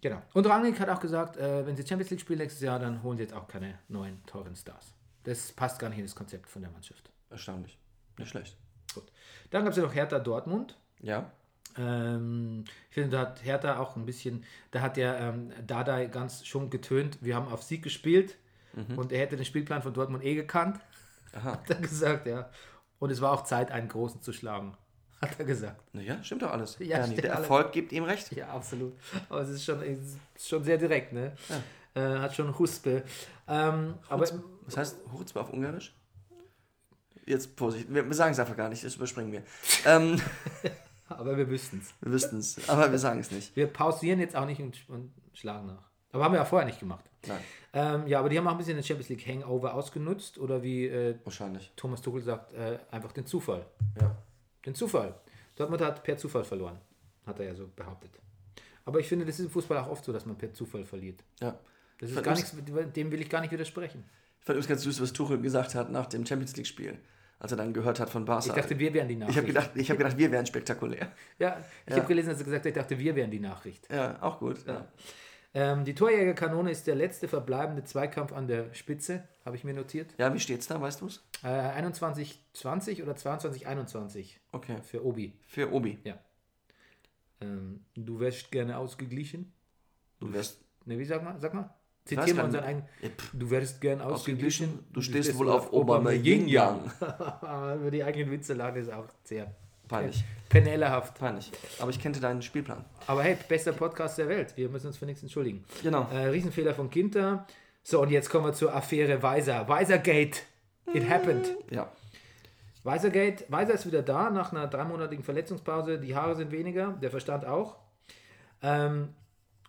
[0.00, 0.22] genau.
[0.34, 3.16] Und Rangnick hat auch gesagt, äh, wenn sie Champions League spielen nächstes Jahr, dann holen
[3.16, 4.94] sie jetzt auch keine neuen, teuren Stars.
[5.24, 7.10] Das passt gar nicht in das Konzept von der Mannschaft.
[7.30, 7.78] Erstaunlich.
[8.18, 8.56] Nicht schlecht.
[8.94, 9.10] Gut.
[9.50, 10.78] Dann gab es ja noch Hertha Dortmund.
[11.00, 11.32] Ja.
[11.76, 16.46] Ähm, ich finde, da hat Hertha auch ein bisschen, da hat der ähm, Dada ganz
[16.46, 18.36] schon getönt, wir haben auf Sieg gespielt
[18.96, 20.80] und er hätte den Spielplan von Dortmund eh gekannt.
[21.32, 21.52] Aha.
[21.52, 22.50] Hat er gesagt, ja.
[22.98, 24.76] Und es war auch Zeit, einen Großen zu schlagen,
[25.22, 25.80] hat er gesagt.
[25.94, 26.76] Naja, stimmt doch alles.
[26.80, 27.42] Ja, stimmt der alles.
[27.42, 28.32] Erfolg gibt ihm recht.
[28.32, 28.92] Ja, absolut.
[29.28, 29.98] Aber es ist schon, es
[30.36, 31.32] ist schon sehr direkt, ne?
[31.94, 33.02] Äh, hat schon Huspe.
[33.48, 34.26] Ähm, aber
[34.66, 35.94] Was heißt Hutzpe auf Ungarisch?
[37.26, 39.42] Jetzt Vorsicht, wir, wir sagen es einfach gar nicht, das überspringen wir.
[39.86, 40.20] ähm,
[41.08, 41.94] aber wir wüssten es.
[42.00, 43.54] wir wüssten es, aber wir sagen es nicht.
[43.54, 45.84] Wir pausieren jetzt auch nicht und, und schlagen nach.
[46.10, 47.04] Aber haben wir ja vorher nicht gemacht.
[47.26, 47.38] Nein,
[47.72, 50.86] Ähm, ja, aber die haben auch ein bisschen den Champions League Hangover ausgenutzt oder wie
[50.86, 51.72] äh, wahrscheinlich.
[51.76, 53.64] Thomas Tuchel sagt, äh, einfach den Zufall.
[54.00, 54.16] Ja.
[54.64, 55.14] Den Zufall.
[55.56, 56.78] Dortmund hat per Zufall verloren,
[57.26, 58.18] hat er ja so behauptet.
[58.84, 61.22] Aber ich finde, das ist im Fußball auch oft so, dass man per Zufall verliert.
[61.40, 61.58] ja.
[61.98, 62.52] Das ist gar nichts,
[62.96, 64.02] dem will ich gar nicht widersprechen.
[64.40, 66.98] Ich fand übrigens ganz süß, was Tuchel gesagt hat nach dem Champions League-Spiel,
[67.38, 68.48] als er dann gehört hat von Barca.
[68.48, 69.36] Ich dachte, wir wären die ich Nachricht.
[69.36, 71.12] habe gedacht, ich hab gedacht, wir wären spektakulär.
[71.38, 71.98] ja, ich Ja.
[71.98, 73.88] habe gelesen, dass er gesagt hat, ich dachte, wir wären die Nachricht.
[73.88, 74.66] Ja, auch gut.
[74.66, 74.88] Ja.
[75.54, 80.14] Ähm, die Torjägerkanone ist der letzte verbleibende Zweikampf an der Spitze, habe ich mir notiert.
[80.18, 81.22] ja, wie steht's da, weißt du's?
[81.42, 84.76] Äh, 21-20 oder 22-21 Okay.
[84.82, 85.32] für Obi.
[85.46, 85.98] Für Obi.
[87.40, 89.52] Ähm, du wärst gerne ausgeglichen.
[90.20, 91.38] Du wirst Ne, wie sag mal?
[91.40, 91.72] Sag mal.
[92.04, 92.88] Zitieren wir unseren eigenen.
[93.02, 94.66] Ja, Du wärst gern ausgeglichen.
[94.70, 94.92] ausgeglichen.
[94.92, 96.90] Du stehst wohl auf Obama Yin Yang.
[97.78, 99.54] Über die eigenen Witze lagen ist auch sehr
[99.92, 100.24] Peinlich.
[100.48, 101.18] penellerhaft.
[101.18, 101.50] Peinlich.
[101.78, 102.84] Aber ich kannte deinen Spielplan.
[103.06, 104.56] Aber hey, bester Podcast der Welt.
[104.56, 105.64] Wir müssen uns für nichts entschuldigen.
[105.82, 106.08] Genau.
[106.12, 107.46] Äh, Riesenfehler von Ginter.
[107.82, 109.68] So, und jetzt kommen wir zur Affäre Weiser.
[109.68, 110.40] Weisergate.
[110.92, 111.48] It happened.
[111.70, 111.90] Ja.
[112.84, 113.44] Weisergate.
[113.48, 115.98] Weiser ist wieder da nach einer dreimonatigen Verletzungspause.
[115.98, 117.76] Die Haare sind weniger, der Verstand auch.
[118.62, 119.10] Ähm,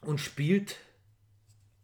[0.01, 0.78] und spielt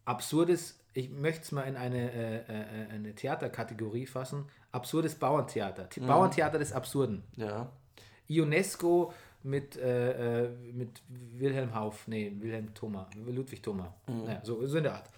[0.04, 5.88] absurdes, ich möchte es mal in eine, äh, äh, eine Theaterkategorie fassen, absurdes Bauerntheater.
[5.88, 7.22] T- Bauerntheater des Absurden.
[7.36, 7.70] Ja.
[8.30, 9.12] Ionesco
[9.42, 11.02] mit, äh, äh, mit
[11.38, 13.94] Wilhelm Hauff, nee, Wilhelm Thoma, Ludwig Thoma.
[14.26, 15.10] Ja, so, so in der Art.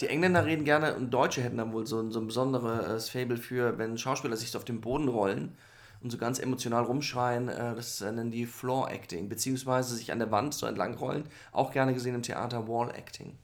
[0.00, 3.36] Die Engländer reden gerne und Deutsche hätten dann wohl so, ein- so ein besonderes Fable
[3.36, 5.56] für, wenn Schauspieler sich so auf den Boden rollen
[6.02, 7.48] und so ganz emotional rumschreien.
[7.48, 11.24] Äh, das äh, nennen die Floor Acting, beziehungsweise sich an der Wand so entlang rollen.
[11.52, 13.36] Auch gerne gesehen im Theater Wall Acting.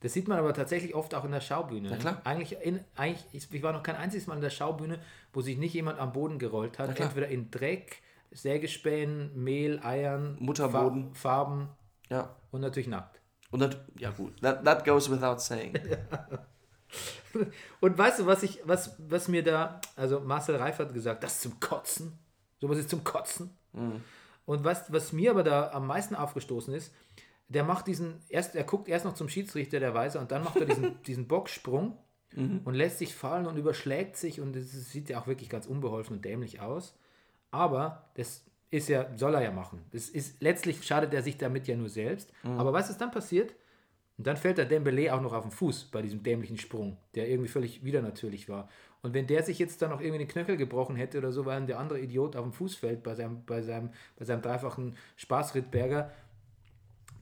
[0.00, 1.88] Das sieht man aber tatsächlich oft auch in der Schaubühne.
[1.90, 2.20] Na klar.
[2.24, 4.98] Eigentlich, in, eigentlich ich, war noch kein einziges Mal in der Schaubühne,
[5.32, 7.00] wo sich nicht jemand am Boden gerollt hat.
[7.00, 8.02] Entweder in Dreck,
[8.34, 11.14] Sägespänen, Mehl, Eiern, Mutterboden.
[11.14, 11.68] Fa Farben
[12.10, 12.36] Ja.
[12.50, 13.20] und natürlich nackt.
[13.50, 15.74] Und das, ja gut, that, that goes without saying.
[17.80, 21.34] Und weißt du, was ich, was, was mir da, also Marcel Reif hat gesagt, das
[21.34, 22.18] ist zum Kotzen.
[22.60, 23.50] Sowas ist zum Kotzen.
[24.44, 26.92] Und was, was mir aber da am meisten aufgestoßen ist,
[27.48, 30.56] der macht diesen, erst, er guckt erst noch zum Schiedsrichter, der Weiße, und dann macht
[30.56, 31.98] er diesen, diesen Boxsprung
[32.64, 36.16] und lässt sich fallen und überschlägt sich und es sieht ja auch wirklich ganz unbeholfen
[36.16, 36.96] und dämlich aus.
[37.54, 39.84] Aber das ist ja, soll er ja machen.
[39.92, 42.32] Das ist, letztlich schadet er sich damit ja nur selbst.
[42.42, 43.54] Aber was ist dann passiert?
[44.18, 47.28] Und dann fällt der Dembele auch noch auf den Fuß bei diesem dämlichen Sprung, der
[47.28, 48.68] irgendwie völlig widernatürlich war.
[49.02, 51.64] Und wenn der sich jetzt dann noch irgendwie den Knöchel gebrochen hätte oder so, weil
[51.66, 56.10] der andere Idiot auf den Fuß fällt bei seinem, bei seinem, bei seinem dreifachen Spaßrittberger,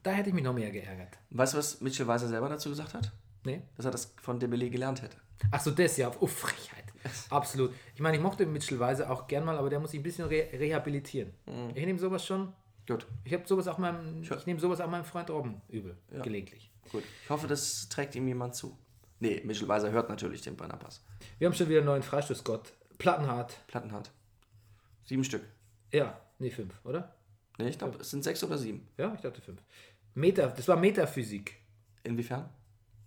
[0.01, 1.17] da hätte ich mich noch mehr geärgert.
[1.29, 3.11] Weißt du, was Mitchell Weiser selber dazu gesagt hat?
[3.43, 3.61] Nee?
[3.75, 5.17] Dass er das von Dembele gelernt hätte.
[5.51, 6.11] Ach so, das ja.
[6.19, 6.82] Oh, Frechheit.
[7.29, 7.73] Absolut.
[7.95, 10.27] Ich meine, ich mochte Mitchell Weiser auch gern mal, aber der muss sich ein bisschen
[10.27, 11.33] re rehabilitieren.
[11.75, 12.53] Ich nehme sowas schon.
[12.87, 16.69] Gut, Ich habe sowas auch meinem, ich nehme sowas auch meinem Freund Robben übel, gelegentlich.
[16.91, 17.03] gut.
[17.23, 18.77] Ich hoffe, das trägt ihm jemand zu.
[19.19, 21.01] Nee, Michel Weiser hört natürlich den Brennerpass.
[21.39, 22.73] Wir haben schon wieder einen neuen Freistoßgott.
[22.97, 23.57] Plattenhart.
[23.67, 24.11] Plattenhart.
[25.05, 25.43] Sieben Stück.
[25.93, 27.15] Ja, nee, fünf, oder?
[27.57, 28.85] Nee, ich glaube, es sind sechs oder sieben.
[28.97, 29.61] Ja, ich dachte fünf.
[30.13, 31.55] Meta, das war Metaphysik.
[32.03, 32.49] Inwiefern?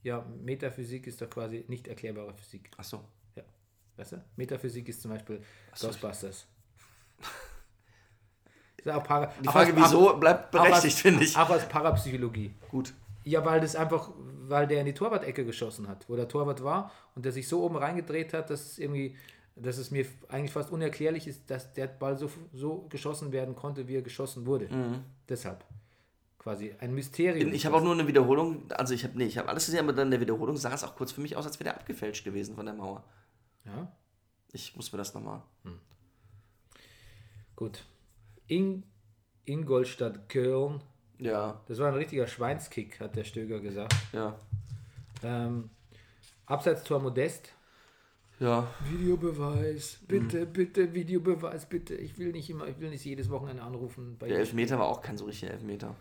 [0.05, 2.71] Ja, Metaphysik ist doch quasi nicht erklärbare Physik.
[2.79, 3.05] Ach so.
[3.97, 4.25] Weißt du?
[4.37, 5.41] Metaphysik ist zum Beispiel
[5.81, 6.47] Ghostbusters.
[8.77, 11.37] Ist auch para Die Frage, wieso, bleibt berechtigt, finde ich.
[11.37, 12.55] Auch als Parapsychologie.
[12.71, 12.93] Gut.
[13.25, 16.93] Ja, weil das einfach, weil der in die Torwart-Ecke geschossen hat, wo der Torwart war
[17.17, 19.17] und der sich so oben reingedreht hat, dass es irgendwie,
[19.57, 23.89] dass es mir eigentlich fast unerklärlich ist, dass der Ball so, so geschossen werden konnte,
[23.89, 24.69] wie er geschossen wurde.
[25.29, 25.65] Deshalb.
[26.39, 27.49] Quasi ein Mysterium.
[27.49, 27.55] Mhm.
[27.57, 29.93] Ich habe auch nur eine Wiederholung, also ich habe nee, ich habe alles gesehen, aber
[29.93, 32.25] dann in der Wiederholung sah es auch kurz für mich aus, als wäre der abgefälscht
[32.25, 33.03] gewesen von der Mauer.
[33.67, 33.93] Ja,
[34.53, 35.43] Ich muss mir das nochmal.
[37.57, 37.85] gut.
[38.47, 38.85] In
[39.45, 40.81] Ingolstadt, Köln.
[41.19, 43.95] Ja, Das war ein richtiger Schweinskick, hat der Stöger gesagt.
[44.13, 44.39] ja,
[45.23, 45.71] Ähm,
[46.45, 47.53] Abseitstor Modest.
[48.39, 48.69] ja.
[48.91, 51.95] Videobeweis, bitte, bitte, Videobeweis, bitte.
[51.95, 54.17] Ich will nicht immer, ich will nicht jedes Wochenende anrufen.
[54.19, 55.97] Bei Der Elfmeter war auch kein so richtiger Elfmeter.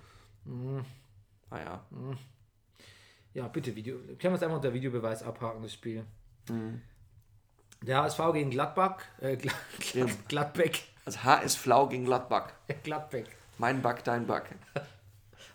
[1.49, 1.84] Naja.
[3.34, 3.95] ja, bitte, Video.
[3.97, 6.05] Können wir es einfach unter Videobeweis abhaken, das Spiel.
[6.49, 6.82] Mhm.
[7.86, 12.51] Der HSV gegen Gladbach, äh, Glad, Glad, Gladbeck, Also HS Flau gegen Gladbach.
[12.83, 13.27] Gladbeck.
[13.59, 14.55] Mein Back, dein Back.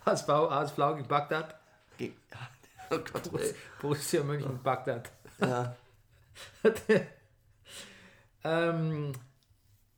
[0.06, 1.56] HSV, HSV gegen Bagdad,
[1.98, 2.12] Ge
[2.90, 3.54] oh Gott, ey.
[3.80, 5.10] Borussia München, Bagdad.
[5.40, 5.74] Ja.
[8.44, 9.12] ähm,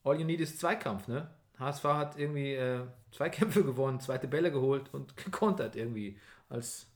[0.03, 1.29] All You Need ist Zweikampf, ne?
[1.59, 2.81] HSV hat irgendwie äh,
[3.13, 6.19] Zweikämpfe gewonnen, zweite Bälle geholt und gekontert irgendwie,
[6.49, 6.87] als,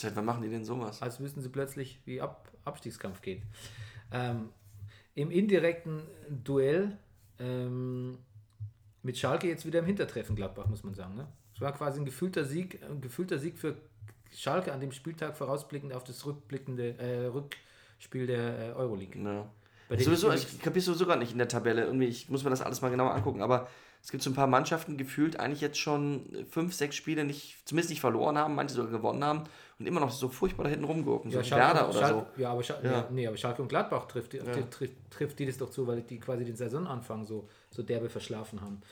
[0.00, 1.02] Seit wann machen die denn sowas?
[1.02, 3.42] als wüssten sie plötzlich, wie Ab Abstiegskampf geht.
[4.12, 4.48] Ähm,
[5.14, 6.96] Im indirekten Duell
[7.38, 8.18] ähm,
[9.02, 11.16] mit Schalke jetzt wieder im Hintertreffen Gladbach, muss man sagen.
[11.16, 11.26] Ne?
[11.54, 13.76] Es war quasi ein gefühlter Sieg, ein gefühlter Sieg für
[14.34, 19.20] Schalke an dem Spieltag vorausblickend auf das rückblickende äh, Rückspiel der äh, Euroleague.
[19.22, 19.50] Ja.
[19.98, 21.84] Sowieso, ich- ich kapiere sowieso gar nicht in der Tabelle.
[21.84, 23.42] Irgendwie, ich muss mir das alles mal genauer angucken.
[23.42, 23.68] Aber
[24.02, 27.90] es gibt so ein paar Mannschaften gefühlt, eigentlich jetzt schon fünf, sechs Spiele nicht, zumindest
[27.90, 29.44] nicht verloren haben, manche sogar gewonnen haben
[29.78, 31.30] und immer noch so furchtbar da hinten rumgurken.
[31.30, 32.42] So Ja, wie Schalke, oder Schalke, so.
[32.42, 32.92] Ja, aber Schalke, Ja.
[32.92, 33.08] ja.
[33.12, 34.38] nee, aber Schalke und Gladbach trifft, die-
[34.70, 38.60] trifft, trifft die das doch zu, weil die quasi den Saisonanfang so, so derbe verschlafen
[38.60, 38.82] haben.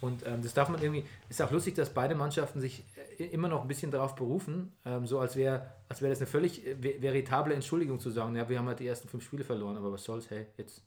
[0.00, 2.84] Und ähm, das darf man irgendwie, ist auch lustig, dass beide Mannschaften sich
[3.18, 6.26] äh, immer noch ein bisschen darauf berufen, ähm, so als wäre als wär das eine
[6.26, 9.44] völlig äh, ve- veritable Entschuldigung zu sagen, ja, wir haben halt die ersten fünf Spiele
[9.44, 10.82] verloren, aber was soll's, hey, jetzt.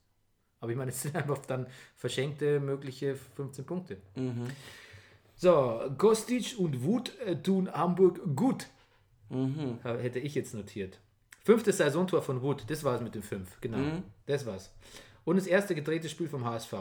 [0.60, 3.98] Aber ich meine, es sind einfach dann verschenkte mögliche 15 Punkte.
[5.36, 8.68] So, Gostic und Wut äh, tun Hamburg gut.
[9.84, 11.00] Ha- Hätte ich jetzt notiert.
[11.44, 13.78] Fünftes Saisontor von Wood, das war es mit dem fünf, genau.
[14.26, 14.74] Das war's.
[15.26, 16.74] Und das erste gedrehte Spiel vom HSV.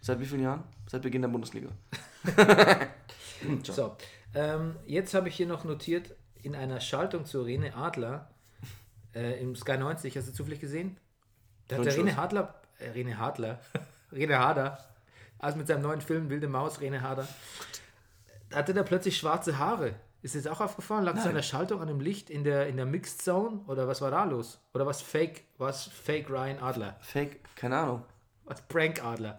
[0.00, 0.64] Seit wie vielen Jahren?
[0.90, 1.70] Seit Beginn der Bundesliga.
[3.62, 3.96] So,
[4.34, 8.30] ähm, jetzt habe ich hier noch notiert, in einer Schaltung zu Rene Adler
[9.14, 10.96] äh, im Sky 90, hast du zufällig gesehen?
[11.68, 13.58] Da hat der Rene Adler, äh, Rene Hadler,
[14.12, 14.78] Rene Hader,
[15.38, 17.26] also mit seinem neuen Film Wilde Maus, Rene Hader,
[18.50, 19.94] da hatte der plötzlich schwarze Haare.
[20.22, 21.04] Ist das auch aufgefallen?
[21.04, 23.60] Lag es an der Schaltung, an dem Licht in der, in der Mixed Zone?
[23.66, 24.58] Oder was war da los?
[24.72, 26.96] Oder was Fake, was Fake Ryan Adler?
[27.00, 28.04] Fake, keine Ahnung.
[28.44, 29.38] Was Prank Adler?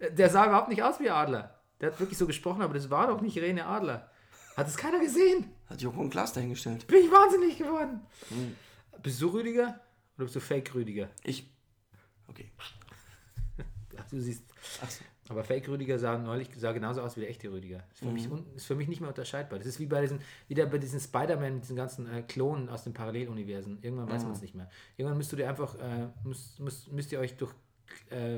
[0.00, 1.58] Der sah überhaupt nicht aus wie Adler.
[1.80, 4.08] Der hat wirklich so gesprochen, aber das war doch nicht Rene Adler.
[4.56, 5.52] Hat es keiner gesehen?
[5.68, 6.86] Hat Joko und Klaas dahingestellt.
[6.86, 8.00] Bin ich wahnsinnig geworden.
[9.02, 9.80] Bist du Rüdiger?
[10.16, 11.08] Oder bist du Fake Rüdiger?
[11.24, 11.48] Ich.
[12.28, 12.50] Okay.
[13.96, 14.44] Ach, du siehst.
[14.82, 15.04] Ach so.
[15.30, 17.78] Aber Fake Rüdiger sah neulich sah genauso aus wie der echte Rüdiger.
[17.94, 19.58] Ist für, mich, un- ist für mich nicht mehr unterscheidbar.
[19.58, 22.92] Das ist wie bei diesen, wieder bei diesen Spider-Man, diesen ganzen äh, Klonen aus den
[22.92, 23.78] Paralleluniversen.
[23.80, 24.68] Irgendwann weiß man es nicht mehr.
[24.98, 27.52] Irgendwann müsst dir einfach, äh, müsst, müsst, müsst ihr euch durch
[28.10, 28.36] äh,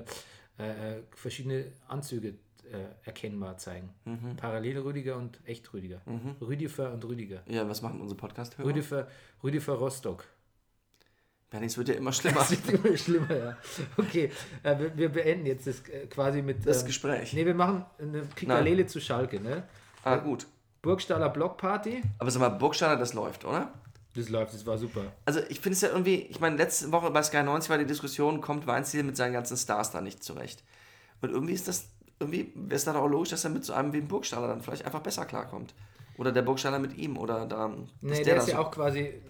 [0.58, 2.28] äh, verschiedene Anzüge
[2.70, 3.90] äh, erkennbar zeigen.
[4.36, 6.02] Parallel-Rüdiger und Echt-Rüdiger.
[6.40, 7.42] Rüdifer und Rüdiger.
[7.48, 8.68] Ja, was machen unsere Podcast-Hörer?
[8.68, 9.08] Rüdifer,
[9.42, 10.24] Rüdifer Rostock.
[11.50, 12.38] Bernie, es wird ja immer schlimmer.
[12.40, 13.56] Das wird immer schlimmer, ja.
[13.96, 14.30] Okay,
[14.62, 16.66] äh, wir, wir beenden jetzt das äh, quasi mit.
[16.66, 17.32] Das ähm, Gespräch.
[17.32, 19.62] Nee, wir machen eine Kikalele zu Schalke, ne?
[20.04, 20.46] Ah, gut.
[20.82, 22.02] Burgstaller Blockparty.
[22.18, 23.72] Aber sag mal, Burgstaller, das läuft, oder?
[24.14, 25.12] Das läuft, das war super.
[25.24, 27.84] Also ich finde es ja irgendwie, ich meine, letzte Woche bei Sky 90 war die
[27.86, 30.62] Diskussion, kommt Weinziel mit seinen ganzen Stars da nicht zurecht.
[31.20, 31.88] Und irgendwie ist das,
[32.18, 34.62] irgendwie wäre es dann auch logisch, dass er mit so einem wie dem Burgstaller dann
[34.62, 35.74] vielleicht einfach besser klarkommt.
[36.18, 37.68] Oder der Burgstaller mit ihm, oder da.
[38.00, 39.20] Nee, der, ist da ja so- auch quasi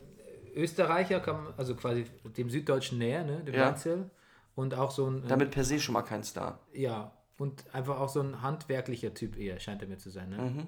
[0.57, 2.05] Österreicher, kann, also quasi
[2.37, 3.45] dem Süddeutschen näher, ne?
[3.45, 3.67] Dem Ja.
[3.67, 4.11] Weinzel.
[4.55, 5.25] Und auch so ein.
[5.25, 6.59] äh, Damit per se schon mal kein Star.
[6.73, 10.39] Ja, und einfach auch so ein handwerklicher Typ eher, scheint er mir zu sein, ne?
[10.39, 10.67] Mhm.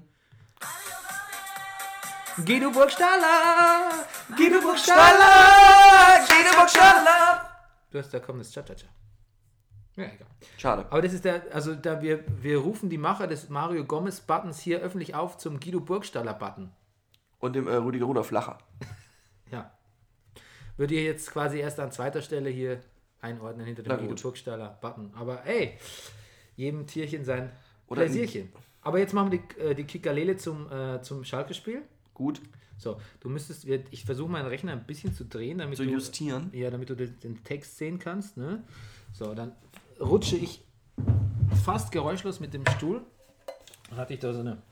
[2.45, 3.91] Guido Burgstaller!
[4.37, 6.27] Guido Burgstaller!
[6.29, 6.51] Guido
[7.91, 8.87] Du hast, da kommt das Cha-Cha-Cha.
[9.97, 10.29] Ja, egal.
[10.57, 10.87] Schade.
[10.91, 14.61] Aber das ist der, also da wir, wir rufen die Macher des Mario Gomez Buttons
[14.61, 16.71] hier öffentlich auf zum Guido Burgstaller Button.
[17.41, 18.59] Und dem äh, Rüdiger Rudolf Lacher.
[19.51, 19.73] Ja.
[20.79, 22.81] Würde ihr jetzt quasi erst an zweiter Stelle hier
[23.21, 24.15] einordnen hinter dem Guido.
[24.15, 25.11] Burgstaller Button.
[25.15, 25.77] Aber ey,
[26.57, 27.51] jedem Tierchen sein
[27.89, 28.49] Oder Pläsierchen.
[28.83, 31.83] Aber jetzt machen wir die, äh, die Kikalele zum, äh, zum Schalke-Spiel.
[32.15, 32.41] Gut.
[32.77, 36.49] So, du müsstest, ich versuche meinen Rechner ein bisschen zu drehen, damit Zu du, justieren.
[36.53, 38.37] Ja, damit du den, den Text sehen kannst.
[38.37, 38.63] Ne?
[39.13, 39.51] So, dann
[40.01, 40.63] rutsche ich
[41.65, 43.03] fast geräuschlos mit dem Stuhl.
[43.91, 44.63] Dann hatte ich da so eine.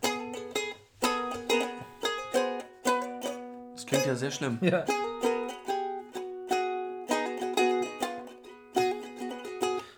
[3.75, 4.59] Das klingt ja sehr schlimm.
[4.61, 4.85] Ja.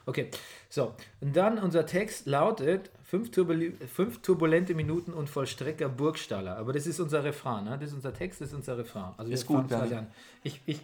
[0.08, 0.30] Okay,
[0.70, 0.94] so.
[1.20, 6.56] Und dann unser Text lautet: fünf, turbul fünf turbulente Minuten und Vollstrecker Burgstaller.
[6.56, 7.76] Aber das ist unser Refrain, ne?
[7.78, 9.12] Das ist unser Text, das ist unser Refrain.
[9.18, 9.94] Also Ist gut, Bernie.
[9.96, 10.06] an.
[10.42, 10.80] Ich, ich,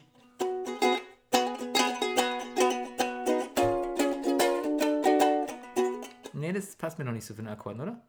[6.34, 8.00] Nee, das passt mir noch nicht so für den Akkorden, oder?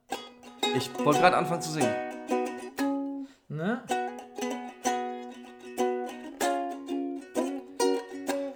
[0.76, 1.96] Ich wollte gerade anfangen zu singen.
[3.48, 3.82] Ne?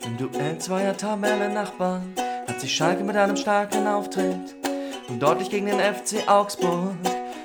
[0.04, 2.14] Im Duell zweier Tabellennachbarn
[2.50, 4.56] hat sich Schalke mit einem starken Auftritt
[5.08, 6.96] und deutlich gegen den FC Augsburg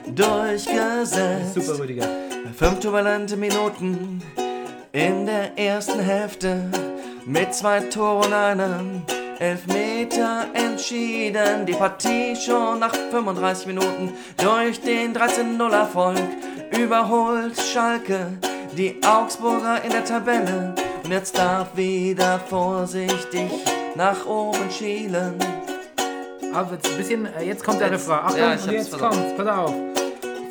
[0.07, 1.55] durchgesetzt.
[1.55, 2.09] Super, Rüdiger.
[2.57, 4.23] Fünf turbulente Minuten
[4.93, 6.71] in der ersten Hälfte
[7.27, 9.03] mit zwei Toren und einem
[9.39, 11.67] Elfmeter entschieden.
[11.67, 16.17] Die Partie schon nach 35 Minuten durch den 13-0-Erfolg
[16.79, 18.39] überholt Schalke
[18.75, 20.75] die Augsburger in der Tabelle
[21.05, 23.51] und jetzt darf wieder vorsichtig
[23.95, 25.35] nach oben schielen.
[26.53, 28.25] Aber jetzt ein bisschen, äh, jetzt kommt der Jetzt- Refrain.
[28.25, 29.75] Achtung, ja, ich und hab's jetzt kommt's, pass auf.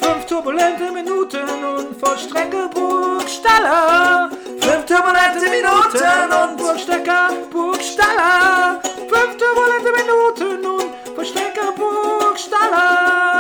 [0.02, 1.40] Fünf turbulente Minuten
[1.78, 4.30] und Vollstrecke Burgstaller.
[4.60, 8.82] Fünf turbulente Minuten und Burgstecker Burgstaller.
[8.84, 13.33] Fünf turbulente Minuten und Vollstrecker Burgstaller.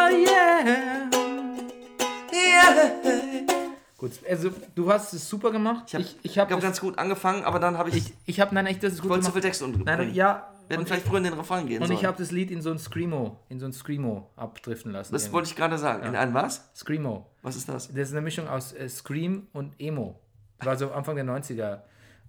[4.04, 5.86] Gut, also du hast es super gemacht.
[5.88, 8.40] Ich habe ich, ich habe hab ganz gut angefangen, aber dann habe ich, ich, ich
[8.42, 10.50] habe nein, echt, das ist gut wollte zu viel Text und Nein, ja.
[10.68, 12.00] Wir hätten vielleicht früher in den Refrain gehen und sollen.
[12.00, 15.14] ich habe das Lied in so ein Screamo, in so ein Screamo abdriften lassen.
[15.14, 15.34] das irgendwie.
[15.36, 16.06] wollte ich gerade sagen.
[16.06, 16.70] In ein was?
[16.76, 17.30] Screamo.
[17.44, 17.88] Was ist das?
[17.88, 20.20] Das ist eine Mischung aus äh, Scream und Emo.
[20.60, 21.84] War so Anfang der 90er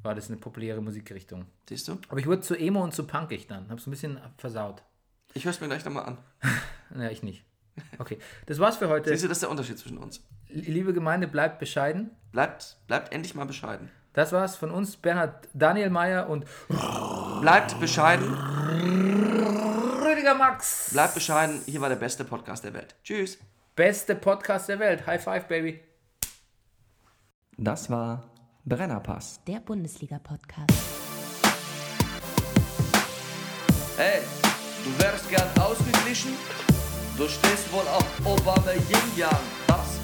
[0.05, 1.47] war das eine populäre Musikrichtung.
[1.69, 1.99] Siehst du?
[2.09, 3.69] Aber ich wurde zu Emo und zu punkig dann.
[3.69, 4.85] Hab's ein bisschen versaut.
[5.33, 6.19] Ich höre es mir gleich nochmal an.
[6.97, 7.45] Ja, ich nicht.
[7.99, 9.11] Okay, das war's für heute.
[9.11, 10.23] Siehst du, das ist der Unterschied zwischen uns.
[10.55, 12.13] Liebe Gemeinde, bleibt bescheiden.
[12.31, 13.91] Bleibt, bleibt endlich mal bescheiden.
[14.13, 16.47] Das war's von uns, Bernhard Daniel Meyer und
[17.41, 18.33] Bleibt bescheiden.
[20.01, 20.91] Rüdiger Max.
[20.93, 21.61] Bleibt bescheiden.
[21.67, 22.95] Hier war der beste Podcast der Welt.
[23.03, 23.39] Tschüss.
[23.75, 25.05] Beste Podcast der Welt.
[25.09, 25.81] High five, Baby.
[27.59, 28.31] Das war
[28.65, 29.41] Brennerpass.
[29.49, 30.71] Der Bundesliga-Podcast.
[33.97, 34.21] Hey,
[34.85, 36.35] du wärst gern ausgeglichen?
[37.17, 39.37] Du stehst wohl auf Obama Yin Yang.
[39.67, 40.04] Das ist